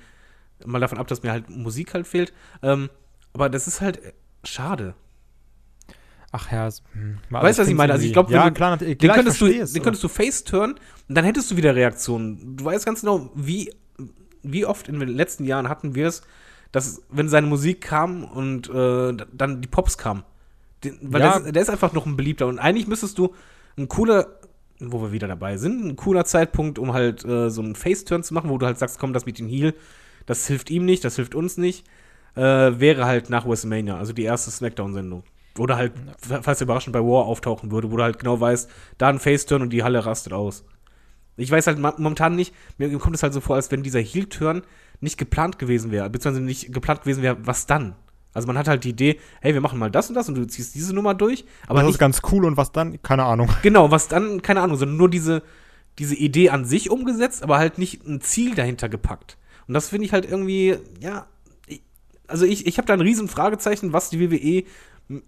[0.65, 2.33] mal davon ab, dass mir halt Musik halt fehlt.
[2.61, 2.89] Ähm,
[3.33, 4.13] aber das ist halt äh,
[4.43, 4.93] schade.
[6.39, 7.93] Ach ja, es- hm, Weißt du, was ich meine?
[7.93, 11.15] Also ich glaube, ja, klar, Den klar, ich könntest, du, den könntest du face-turn und
[11.15, 12.55] dann hättest du wieder Reaktionen.
[12.57, 13.73] Du weißt ganz genau, wie,
[14.43, 16.21] wie oft in den letzten Jahren hatten wir es,
[16.71, 20.23] dass, wenn seine Musik kam und äh, dann die Pops kamen.
[20.83, 21.39] Den, weil Ja.
[21.39, 22.45] der, ist, der ist einfach noch ein beliebter.
[22.47, 23.33] Und eigentlich müsstest du
[23.77, 24.27] ein cooler,
[24.79, 28.33] wo wir wieder dabei sind, ein cooler Zeitpunkt, um halt äh, so einen Face-Turn zu
[28.35, 29.73] machen, wo du halt sagst, komm, das mit dem Heal,
[30.27, 31.87] das hilft ihm nicht, das hilft uns nicht,
[32.35, 35.23] äh, wäre halt nach WrestleMania, also die erste Smackdown-Sendung.
[35.59, 39.09] Oder halt, falls er überraschend bei War auftauchen würde, wo du halt genau weißt, da
[39.09, 40.63] ein Face-Turn und die Halle rastet aus.
[41.37, 44.63] Ich weiß halt momentan nicht, mir kommt es halt so vor, als wenn dieser Heel-Turn
[44.99, 47.95] nicht geplant gewesen wäre, beziehungsweise nicht geplant gewesen wäre, was dann?
[48.33, 50.45] Also man hat halt die Idee, hey, wir machen mal das und das und du
[50.45, 53.01] ziehst diese Nummer durch, aber das ist ganz cool und was dann?
[53.01, 53.49] Keine Ahnung.
[53.61, 55.43] Genau, was dann, keine Ahnung, sondern nur diese,
[55.99, 59.37] diese Idee an sich umgesetzt, aber halt nicht ein Ziel dahinter gepackt.
[59.67, 61.27] Und das finde ich halt irgendwie, ja,
[62.27, 64.65] also ich, ich habe da ein riesen Fragezeichen, was die WWE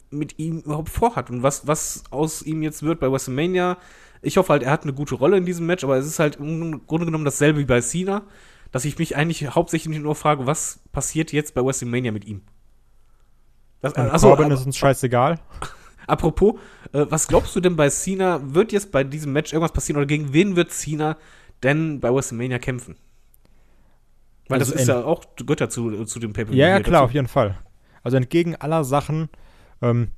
[0.09, 3.77] mit ihm überhaupt vorhat und was, was aus ihm jetzt wird bei WrestleMania.
[4.21, 6.35] Ich hoffe halt, er hat eine gute Rolle in diesem Match, aber es ist halt
[6.35, 8.23] im Grunde genommen dasselbe wie bei Cena,
[8.71, 12.41] dass ich mich eigentlich hauptsächlich nur frage, was passiert jetzt bei WrestleMania mit ihm?
[13.81, 15.39] Das, Und achso, Corbin aber- ist uns scheißegal.
[16.07, 16.55] Apropos,
[16.91, 18.41] äh, was glaubst du denn bei Cena?
[18.43, 21.17] Wird jetzt bei diesem Match irgendwas passieren oder gegen wen wird Cena
[21.63, 22.97] denn bei WrestleMania kämpfen?
[24.49, 26.51] Weil Also das ist ja auch, gehört ja zu, zu dem Paper.
[26.51, 27.57] Ja, ja, klar, auf jeden Fall.
[28.01, 29.29] Also entgegen aller Sachen,
[29.81, 30.11] ähm,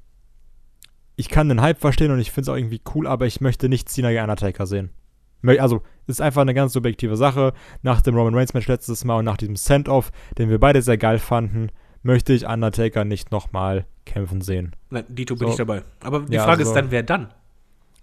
[1.15, 3.69] ich kann den Hype verstehen und ich finde es auch irgendwie cool, aber ich möchte
[3.69, 4.89] nicht Cena gegen Undertaker sehen.
[5.43, 7.53] Also, es ist einfach eine ganz subjektive Sache.
[7.81, 10.97] Nach dem Roman Reigns Match letztes Mal und nach diesem Send-Off, den wir beide sehr
[10.99, 11.69] geil fanden,
[12.03, 14.75] möchte ich Undertaker nicht nochmal kämpfen sehen.
[14.91, 15.51] Nein, Dito bin So.
[15.51, 15.83] ich dabei.
[16.01, 17.33] Aber die Ja, Frage also- ist dann, wer dann?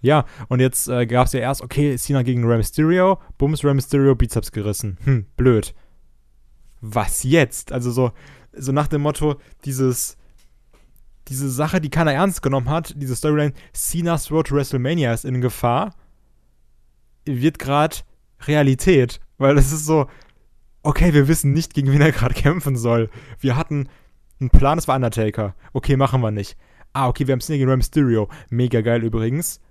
[0.01, 3.73] Ja, und jetzt äh, gab es ja erst, okay, Cena gegen Rey Mysterio, Bums, Rey
[3.73, 4.97] Mysterio, Bizeps gerissen.
[5.03, 5.73] Hm, blöd.
[6.81, 7.71] Was jetzt?
[7.73, 8.11] Also so,
[8.53, 9.35] so nach dem Motto,
[9.65, 10.17] dieses,
[11.29, 15.41] diese Sache, die keiner ernst genommen hat, diese Storyline, Cena's Road to WrestleMania ist in
[15.41, 15.95] Gefahr,
[17.25, 17.97] wird gerade
[18.41, 19.19] Realität.
[19.37, 20.07] Weil es ist so,
[20.83, 23.09] okay, wir wissen nicht, gegen wen er gerade kämpfen soll.
[23.39, 23.87] Wir hatten
[24.39, 25.55] einen Plan, das war Undertaker.
[25.73, 26.57] Okay, machen wir nicht.
[26.93, 28.29] Ah, okay, wir haben Cena gegen Rey Mysterio.
[28.49, 29.61] Mega geil übrigens.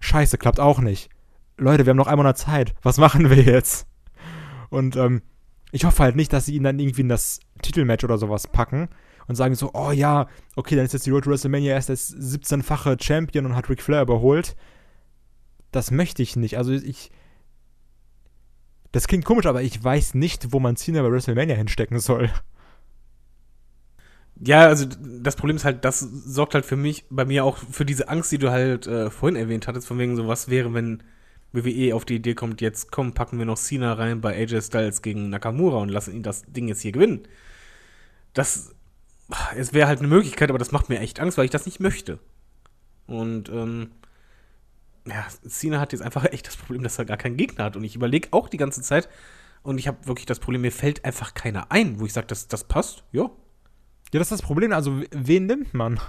[0.00, 1.10] Scheiße, klappt auch nicht.
[1.56, 2.74] Leute, wir haben noch einen Monat Zeit.
[2.82, 3.86] Was machen wir jetzt?
[4.70, 5.22] Und ähm,
[5.72, 8.88] ich hoffe halt nicht, dass sie ihn dann irgendwie in das Titelmatch oder sowas packen
[9.28, 10.26] und sagen so, oh ja,
[10.56, 13.82] okay, dann ist jetzt die Road to WrestleMania erst als 17-fache Champion und hat Ric
[13.82, 14.56] Flair überholt.
[15.70, 16.56] Das möchte ich nicht.
[16.58, 17.10] Also ich.
[18.90, 22.30] Das klingt komisch, aber ich weiß nicht, wo man Cena bei WrestleMania hinstecken soll.
[24.40, 27.84] Ja, also das Problem ist halt, das sorgt halt für mich, bei mir auch für
[27.84, 31.02] diese Angst, die du halt äh, vorhin erwähnt hattest, von wegen so, was wäre, wenn
[31.52, 35.02] WWE auf die Idee kommt, jetzt komm, packen wir noch Cena rein bei AJ Styles
[35.02, 37.26] gegen Nakamura und lassen ihn das Ding jetzt hier gewinnen.
[38.32, 38.74] Das,
[39.56, 41.80] es wäre halt eine Möglichkeit, aber das macht mir echt Angst, weil ich das nicht
[41.80, 42.18] möchte.
[43.06, 43.90] Und, ähm,
[45.06, 47.76] ja, Cena hat jetzt einfach echt das Problem, dass er gar keinen Gegner hat.
[47.76, 49.08] Und ich überlege auch die ganze Zeit,
[49.62, 52.48] und ich habe wirklich das Problem, mir fällt einfach keiner ein, wo ich sage, das,
[52.48, 53.30] das passt, ja, Ja,
[54.18, 54.72] das ist das Problem.
[54.72, 56.00] Also, wen nimmt man?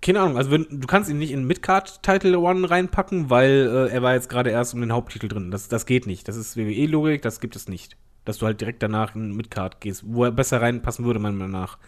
[0.00, 3.92] Keine Ahnung, also wenn, du kannst ihn nicht in Midcard Title One reinpacken, weil äh,
[3.92, 5.50] er war jetzt gerade erst um den Haupttitel drin.
[5.50, 6.28] Das, das geht nicht.
[6.28, 7.96] Das ist WWE-Logik, das gibt es nicht.
[8.24, 11.52] Dass du halt direkt danach in Midcard gehst, wo er besser reinpassen würde, meiner Meinung
[11.52, 11.78] nach.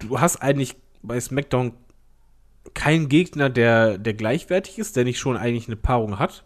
[0.00, 1.72] Du hast eigentlich bei SmackDown
[2.72, 6.44] keinen Gegner, der, der gleichwertig ist, der nicht schon eigentlich eine Paarung hat.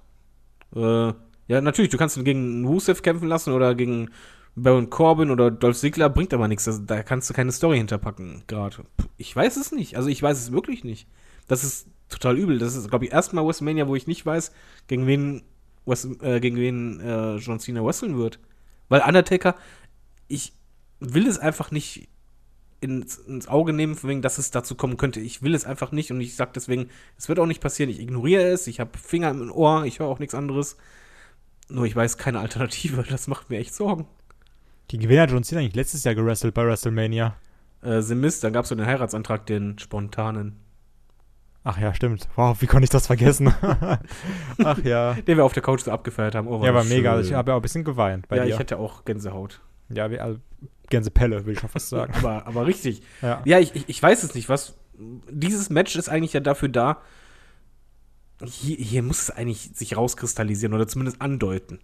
[0.74, 1.12] Äh,
[1.48, 4.10] ja, natürlich, du kannst ihn gegen Rusev kämpfen lassen oder gegen
[4.54, 6.64] Baron Corbin oder Dolph Ziggler, bringt aber nichts.
[6.64, 8.84] Das, da kannst du keine Story hinterpacken, gerade.
[9.16, 9.96] Ich weiß es nicht.
[9.96, 11.06] Also ich weiß es wirklich nicht.
[11.46, 12.58] Das ist total übel.
[12.58, 14.52] Das ist, glaube ich, erstmal WrestleMania, wo ich nicht weiß,
[14.88, 15.42] gegen wen,
[15.86, 18.38] West, äh, gegen wen äh, John Cena wresteln wird.
[18.88, 19.54] Weil Undertaker,
[20.28, 20.52] ich
[21.00, 22.08] will es einfach nicht
[22.80, 25.20] ins, ins Auge nehmen, von wegen, dass es dazu kommen könnte.
[25.20, 27.90] Ich will es einfach nicht und ich sage deswegen, es wird auch nicht passieren.
[27.90, 30.76] Ich ignoriere es, ich habe Finger im Ohr, ich höre auch nichts anderes.
[31.68, 34.06] Nur ich weiß keine Alternative, das macht mir echt Sorgen.
[34.86, 37.36] Gegen wen hat John Cena eigentlich letztes Jahr gewrestelt bei WrestleMania?
[37.82, 40.56] Äh, Mist, dann gab es so den Heiratsantrag, den spontanen.
[41.64, 42.28] Ach ja, stimmt.
[42.36, 43.52] Wow, wie konnte ich das vergessen?
[44.64, 45.14] Ach ja.
[45.14, 46.48] Den wir auf der Couch so abgefeiert haben.
[46.48, 47.14] Oh, Ja, war mega.
[47.16, 47.24] schön.
[47.26, 48.54] Ich habe ja auch ein bisschen geweint bei ja, dir.
[48.54, 49.60] ich hatte auch Gänsehaut.
[49.90, 50.38] ja, wie, also,
[50.88, 52.14] Gänsepelle, will ich schon fast sagen.
[52.16, 53.02] Aber, aber richtig.
[53.20, 53.42] Ja.
[53.44, 54.48] Ja, ich, ich, ich weiß es nicht.
[54.48, 54.74] Was.
[55.30, 57.02] Dieses Match ist eigentlich ja dafür da.
[58.42, 61.80] Hier, hier muss es eigentlich sich rauskristallisieren oder zumindest andeuten.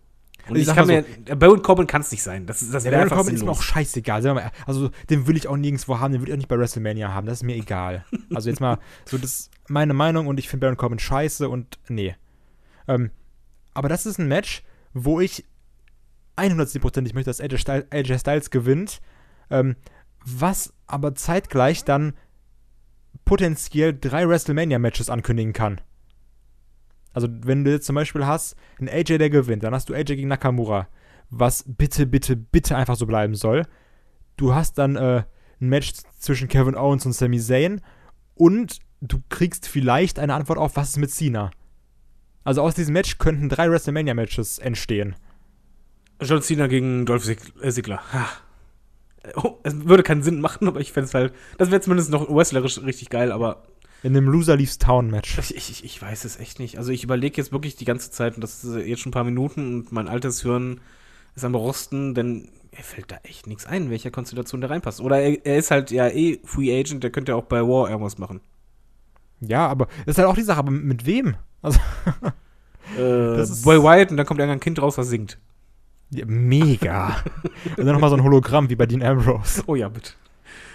[0.48, 1.04] Und Ich ich, kann mir.
[1.36, 2.46] Baron Corbin kann es nicht sein.
[2.46, 3.58] Das, das Baron Corbin ist mir sinnlos.
[3.58, 4.52] auch scheißegal.
[4.66, 7.26] Also, den will ich auch nirgendwo haben, den will ich auch nicht bei WrestleMania haben.
[7.26, 8.04] Das ist mir egal.
[8.34, 11.78] Also, jetzt mal, so, das ist meine Meinung und ich finde Baron Corbin scheiße und
[11.88, 12.14] nee.
[12.86, 13.10] Ähm,
[13.72, 15.44] aber das ist ein Match, wo ich
[16.36, 19.00] 110% möchte, dass AJ Styles, AJ Styles gewinnt,
[19.50, 19.76] ähm,
[20.24, 22.14] was aber zeitgleich dann
[23.24, 25.80] potenziell drei WrestleMania-Matches ankündigen kann.
[27.14, 30.16] Also, wenn du jetzt zum Beispiel hast, einen AJ, der gewinnt, dann hast du AJ
[30.16, 30.88] gegen Nakamura,
[31.30, 33.62] was bitte, bitte, bitte einfach so bleiben soll.
[34.36, 35.22] Du hast dann äh,
[35.60, 37.80] ein Match zwischen Kevin Owens und Sami Zayn
[38.34, 41.50] und du kriegst vielleicht eine Antwort auf, was ist mit Cena.
[42.42, 45.16] Also aus diesem Match könnten drei WrestleMania-Matches entstehen.
[46.20, 48.02] John Cena gegen Dolph äh, Ziggler.
[49.36, 51.32] Oh, es würde keinen Sinn machen, aber ich fände es halt.
[51.56, 53.66] Das wäre zumindest noch wrestlerisch richtig geil, aber
[54.04, 55.38] In einem Loser Leaves Town Match.
[55.38, 56.76] ich, ich, ich weiß es echt nicht.
[56.76, 59.24] Also ich überlege jetzt wirklich die ganze Zeit, und das ist jetzt schon ein paar
[59.24, 60.82] Minuten und mein altes Hirn
[61.34, 65.00] ist am Rosten, denn mir fällt da echt nichts ein, in welcher Konstellation der reinpasst.
[65.00, 67.88] Oder er, er ist halt ja eh Free Agent, der könnte ja auch bei War
[67.88, 68.40] irgendwas machen.
[69.40, 71.36] Ja, aber das ist halt auch die Sache, aber mit wem?
[71.62, 71.80] Also,
[72.98, 75.38] Äh, Boy Wyatt und dann kommt irgendein Kind raus, was singt.
[76.10, 77.16] ja, mega.
[77.78, 79.62] und dann nochmal so ein Hologramm wie bei Dean Ambrose.
[79.66, 80.12] Oh ja, bitte.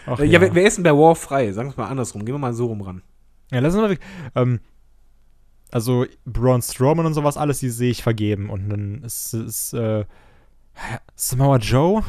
[0.08, 1.52] Ach, Äh, ja, wer, wer ist denn bei War frei?
[1.52, 2.26] Sagen wir mal andersrum.
[2.26, 3.04] Gehen wir mal so rum ran.
[3.52, 4.00] Ja, lass uns mal weg.
[4.36, 4.60] Ähm,
[5.72, 8.50] also Braun Strowman und sowas, alles, die sehe ich vergeben.
[8.50, 10.06] Und dann ist, ist äh,
[11.16, 12.04] Samoa Joe,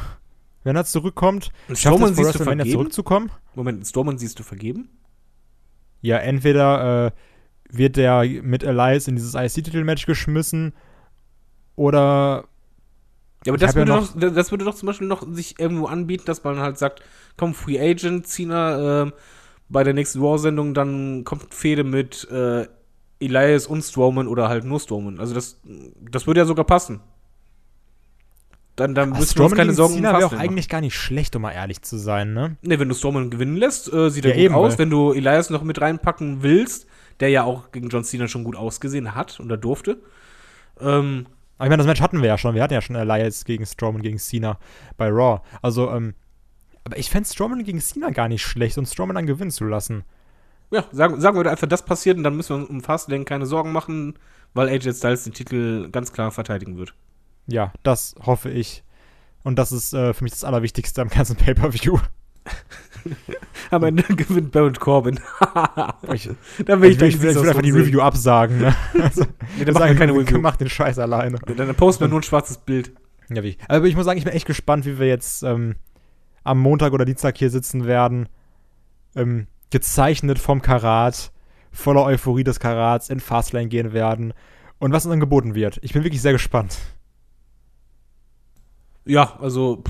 [0.63, 2.69] wenn er zurückkommt, Strowman es siehst du vergeben?
[2.69, 3.31] zurückzukommen.
[3.55, 4.89] Moment, Strowman siehst du vergeben?
[6.01, 7.11] Ja, entweder äh,
[7.69, 10.73] wird der mit Elias in dieses IC-Titel-Match geschmissen
[11.75, 12.45] oder
[13.45, 15.59] Ja, aber das hab ja würde, noch- doch, das würde doch zum Beispiel noch sich
[15.59, 17.01] irgendwo anbieten, dass man halt sagt,
[17.37, 19.13] komm, Free Agent, Cena, ähm,
[19.71, 22.67] bei der nächsten War-Sendung, dann kommt Fehde mit äh,
[23.19, 25.19] Elias und Strowman oder halt nur Strowman.
[25.19, 25.59] Also das,
[26.11, 26.99] das würde ja sogar passen.
[28.75, 30.39] Dann, dann müssen wir uns keine Sorgen Cena wäre auch machen.
[30.41, 32.55] eigentlich gar nicht schlecht, um mal ehrlich zu sein, ne?
[32.61, 34.71] Ne, wenn du Strowman gewinnen lässt, äh, sieht er Ja, gut eben, aus.
[34.73, 36.87] weil- Wenn du Elias noch mit reinpacken willst,
[37.19, 39.97] der ja auch gegen John Cena schon gut ausgesehen hat oder durfte.
[40.79, 42.55] Ähm, Aber ich meine, das Match hatten wir ja schon.
[42.55, 44.57] Wir hatten ja schon Elias gegen Strowman gegen Cena
[44.97, 45.41] bei Raw.
[45.61, 46.15] Also, ähm,
[46.83, 50.03] aber ich fände Strowman gegen Cena gar nicht schlecht und Strowman dann gewinnen zu lassen.
[50.71, 53.45] ja, sagen, sagen wir einfach, das passiert und dann müssen wir uns um Fastlane keine
[53.45, 54.15] Sorgen machen,
[54.53, 56.93] weil AJ Styles den Titel ganz klar verteidigen wird.
[57.47, 58.83] Ja, das hoffe ich.
[59.43, 61.97] Und das ist äh, für mich das Allerwichtigste am ganzen Pay-Per-View.
[63.71, 65.19] Am Ende gewinnt Baron Corbin.
[66.13, 66.29] Ich,
[66.65, 68.59] dann ich will, ich will, ich will einfach die Review absagen.
[68.59, 68.75] Ne?
[69.01, 69.21] Also,
[69.57, 70.39] Nee, macht ja sagen, keine wir- Review.
[70.39, 71.37] Mach den Scheiß alleine.
[71.39, 72.91] Dann posten wir nur ein schwarzes Bild.
[73.29, 73.57] Ja, wie.
[73.67, 75.75] Aber ich muss sagen, ich bin echt gespannt, wie wir jetzt ähm,
[76.43, 78.27] am Montag oder Dienstag hier sitzen werden.
[79.15, 81.31] Ähm, gezeichnet vom Karat,
[81.71, 84.33] voller Euphorie des Karats, in Fastlane gehen werden.
[84.79, 85.79] Und was uns dann geboten wird.
[85.81, 86.77] Ich bin wirklich sehr gespannt.
[89.05, 89.83] Ja, also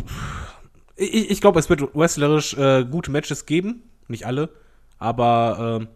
[0.95, 3.83] ich, ich glaube, es wird wrestlerisch äh, gute Matches geben.
[4.07, 4.49] Nicht alle,
[4.97, 5.87] aber ähm,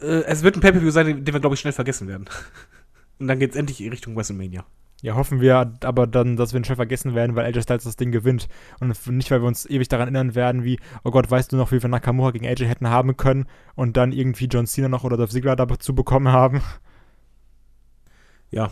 [0.00, 2.26] äh, es wird ein Pay-Per-View sein, den den wir, glaube ich, schnell vergessen werden.
[3.18, 4.66] Und dann geht es endlich in Richtung WrestleMania.
[5.02, 7.96] Ja, hoffen wir aber dann, dass wir ihn schnell vergessen werden, weil AJ Styles das
[7.96, 8.48] Ding gewinnt.
[8.80, 11.72] Und nicht, weil wir uns ewig daran erinnern werden, wie, oh Gott, weißt du noch,
[11.72, 15.18] wie wir Nakamura gegen AJ hätten haben können und dann irgendwie John Cena noch oder
[15.18, 16.62] Dolph Ziggler dazu bekommen haben.
[18.50, 18.70] Ja,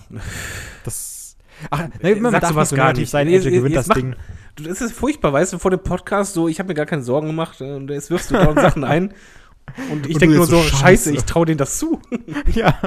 [0.85, 1.37] Das.
[1.71, 3.11] Ach, ne, man Sag darf so gar nicht.
[3.11, 4.17] sein, AJ gewinnt jetzt das mach- Ding.
[4.57, 7.03] Du, das ist furchtbar, weißt du, vor dem Podcast so, ich habe mir gar keine
[7.03, 9.13] Sorgen gemacht äh, und jetzt wirfst du da Sachen ein.
[9.91, 11.15] Und ich denke nur so, scheiße, Scheiße.
[11.15, 12.01] ich traue denen das zu.
[12.53, 12.79] ja,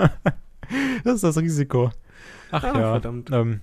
[1.03, 1.91] das ist das Risiko.
[2.51, 3.29] Ach Ah, ja, verdammt.
[3.31, 3.61] Ähm,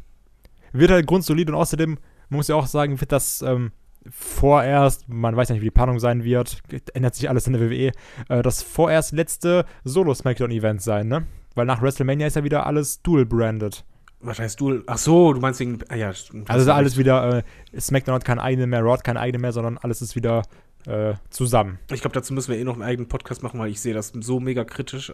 [0.72, 3.72] wird halt grundsolid und außerdem, man muss ja auch sagen, wird das ähm,
[4.10, 6.58] vorerst, man weiß ja nicht, wie die Planung sein wird,
[6.94, 7.92] ändert sich alles in der WWE,
[8.28, 11.26] äh, das vorerst letzte Solo-Smackdown-Event sein, ne?
[11.54, 13.84] Weil nach WrestleMania ist ja wieder alles dual-branded.
[14.20, 14.82] Was heißt du?
[14.86, 17.38] Ach so, du meinst wegen, ah ja, stimmt, Also ist alles wieder,
[17.74, 20.42] äh, SmackDown hat kein eigene mehr, Raw hat keine eigene mehr, sondern alles ist wieder
[20.86, 21.78] äh, zusammen.
[21.92, 24.12] Ich glaube, dazu müssen wir eh noch einen eigenen Podcast machen, weil ich sehe das
[24.20, 25.12] so mega kritisch.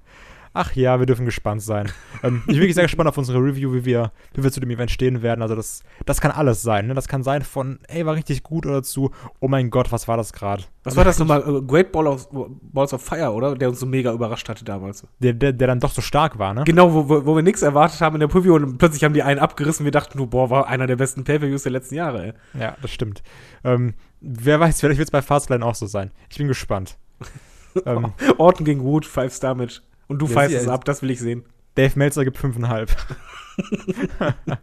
[0.54, 1.90] Ach ja, wir dürfen gespannt sein.
[2.22, 4.70] ähm, ich bin wirklich sehr gespannt auf unsere Review, wie wir, wie wir zu dem
[4.70, 5.42] Event stehen werden.
[5.42, 6.86] Also das, das kann alles sein.
[6.86, 6.94] Ne?
[6.94, 10.16] Das kann sein von, ey, war richtig gut oder zu, oh mein Gott, was war
[10.16, 10.64] das gerade?
[10.84, 11.42] Was war das nochmal?
[11.42, 12.28] Äh, Great Ball of,
[12.62, 13.54] Balls of Fire, oder?
[13.54, 15.06] Der uns so mega überrascht hatte damals.
[15.18, 16.64] Der, der, der dann doch so stark war, ne?
[16.64, 19.22] Genau, wo, wo, wo wir nichts erwartet haben in der Preview und plötzlich haben die
[19.22, 19.84] einen abgerissen.
[19.84, 22.60] Wir dachten nur, boah, war einer der besten Pay-Per-Views der letzten Jahre, ey.
[22.60, 23.22] Ja, das stimmt.
[23.64, 26.10] Ähm, wer weiß, vielleicht wird es bei Fastlane auch so sein.
[26.30, 26.96] Ich bin gespannt.
[27.86, 29.82] ähm, Orton gegen Wood, Five-Star-Match.
[30.08, 31.44] Und du Ja, feierst es ab, das will ich sehen.
[31.74, 32.90] Dave Meltzer gibt 5,5.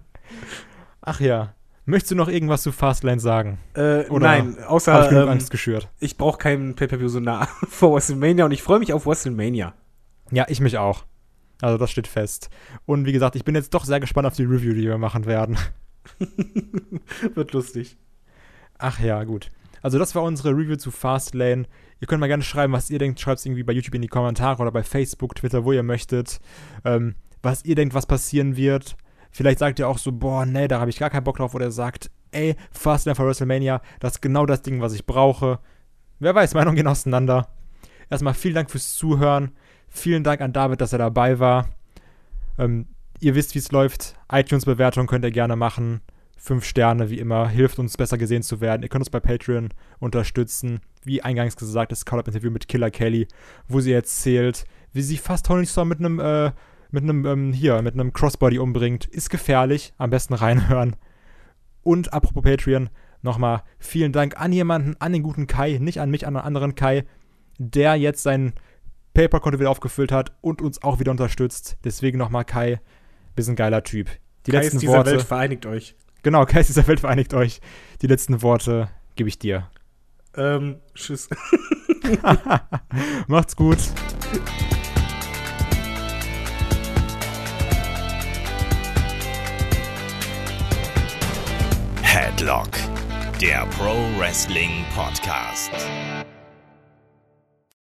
[1.01, 1.53] Ach ja.
[1.85, 3.59] Möchtest du noch irgendwas zu Fastlane sagen?
[3.75, 5.87] Äh, nein, ich außer genug ähm, Angst geschürt?
[5.99, 9.73] ich brauche keinen Pay-Per-View so nah vor WrestleMania und ich freue mich auf WrestleMania.
[10.31, 11.05] Ja, ich mich auch.
[11.61, 12.49] Also das steht fest.
[12.85, 15.25] Und wie gesagt, ich bin jetzt doch sehr gespannt auf die Review, die wir machen
[15.25, 15.57] werden.
[17.35, 17.97] Wird lustig.
[18.77, 19.51] Ach ja, gut.
[19.81, 21.65] Also das war unsere Review zu Fastlane.
[21.99, 23.19] Ihr könnt mal gerne schreiben, was ihr denkt.
[23.19, 26.39] Schreibt es irgendwie bei YouTube in die Kommentare oder bei Facebook, Twitter, wo ihr möchtet.
[26.83, 28.97] Ähm, was ihr denkt, was passieren wird.
[29.31, 31.55] Vielleicht sagt ihr auch so, boah, nee, da habe ich gar keinen Bock drauf.
[31.55, 35.59] Oder sagt, ey, Fastlane für WrestleMania, das ist genau das Ding, was ich brauche.
[36.19, 37.49] Wer weiß, Meinungen gehen auseinander.
[38.09, 39.51] Erstmal vielen Dank fürs Zuhören.
[39.87, 41.69] Vielen Dank an David, dass er dabei war.
[42.57, 42.87] Ähm,
[43.19, 44.15] ihr wisst, wie es läuft.
[44.31, 46.01] iTunes-Bewertung könnt ihr gerne machen.
[46.45, 48.83] Fünf Sterne, wie immer, hilft uns besser gesehen zu werden.
[48.83, 50.79] Ihr könnt uns bei Patreon unterstützen.
[51.03, 53.27] Wie eingangs gesagt, das Call-Up-Interview mit Killer Kelly,
[53.67, 56.51] wo sie erzählt, wie sie fast Tony Storm mit einem, äh,
[56.91, 59.05] mit einem, ähm, hier, mit einem Crossbody umbringt.
[59.05, 60.97] Ist gefährlich, am besten reinhören.
[61.81, 62.91] Und apropos Patreon,
[63.23, 66.75] nochmal vielen Dank an jemanden, an den guten Kai, nicht an mich, an einen anderen
[66.75, 67.05] Kai,
[67.57, 68.53] der jetzt sein
[69.15, 71.77] PayPal-Konto wieder aufgefüllt hat und uns auch wieder unterstützt.
[71.83, 72.81] Deswegen nochmal Kai,
[73.35, 74.11] bist ein geiler Typ.
[74.45, 75.11] Die Geist letzten dieser Worte.
[75.13, 75.95] Welt vereinigt euch.
[76.25, 77.61] Genau, Geist dieser Welt vereinigt euch.
[78.01, 79.69] Die letzten Worte gebe ich dir.
[80.35, 81.29] Ähm, tschüss.
[83.27, 83.77] Macht's gut.
[92.01, 92.69] Headlock,
[93.39, 95.69] der Pro Wrestling Podcast.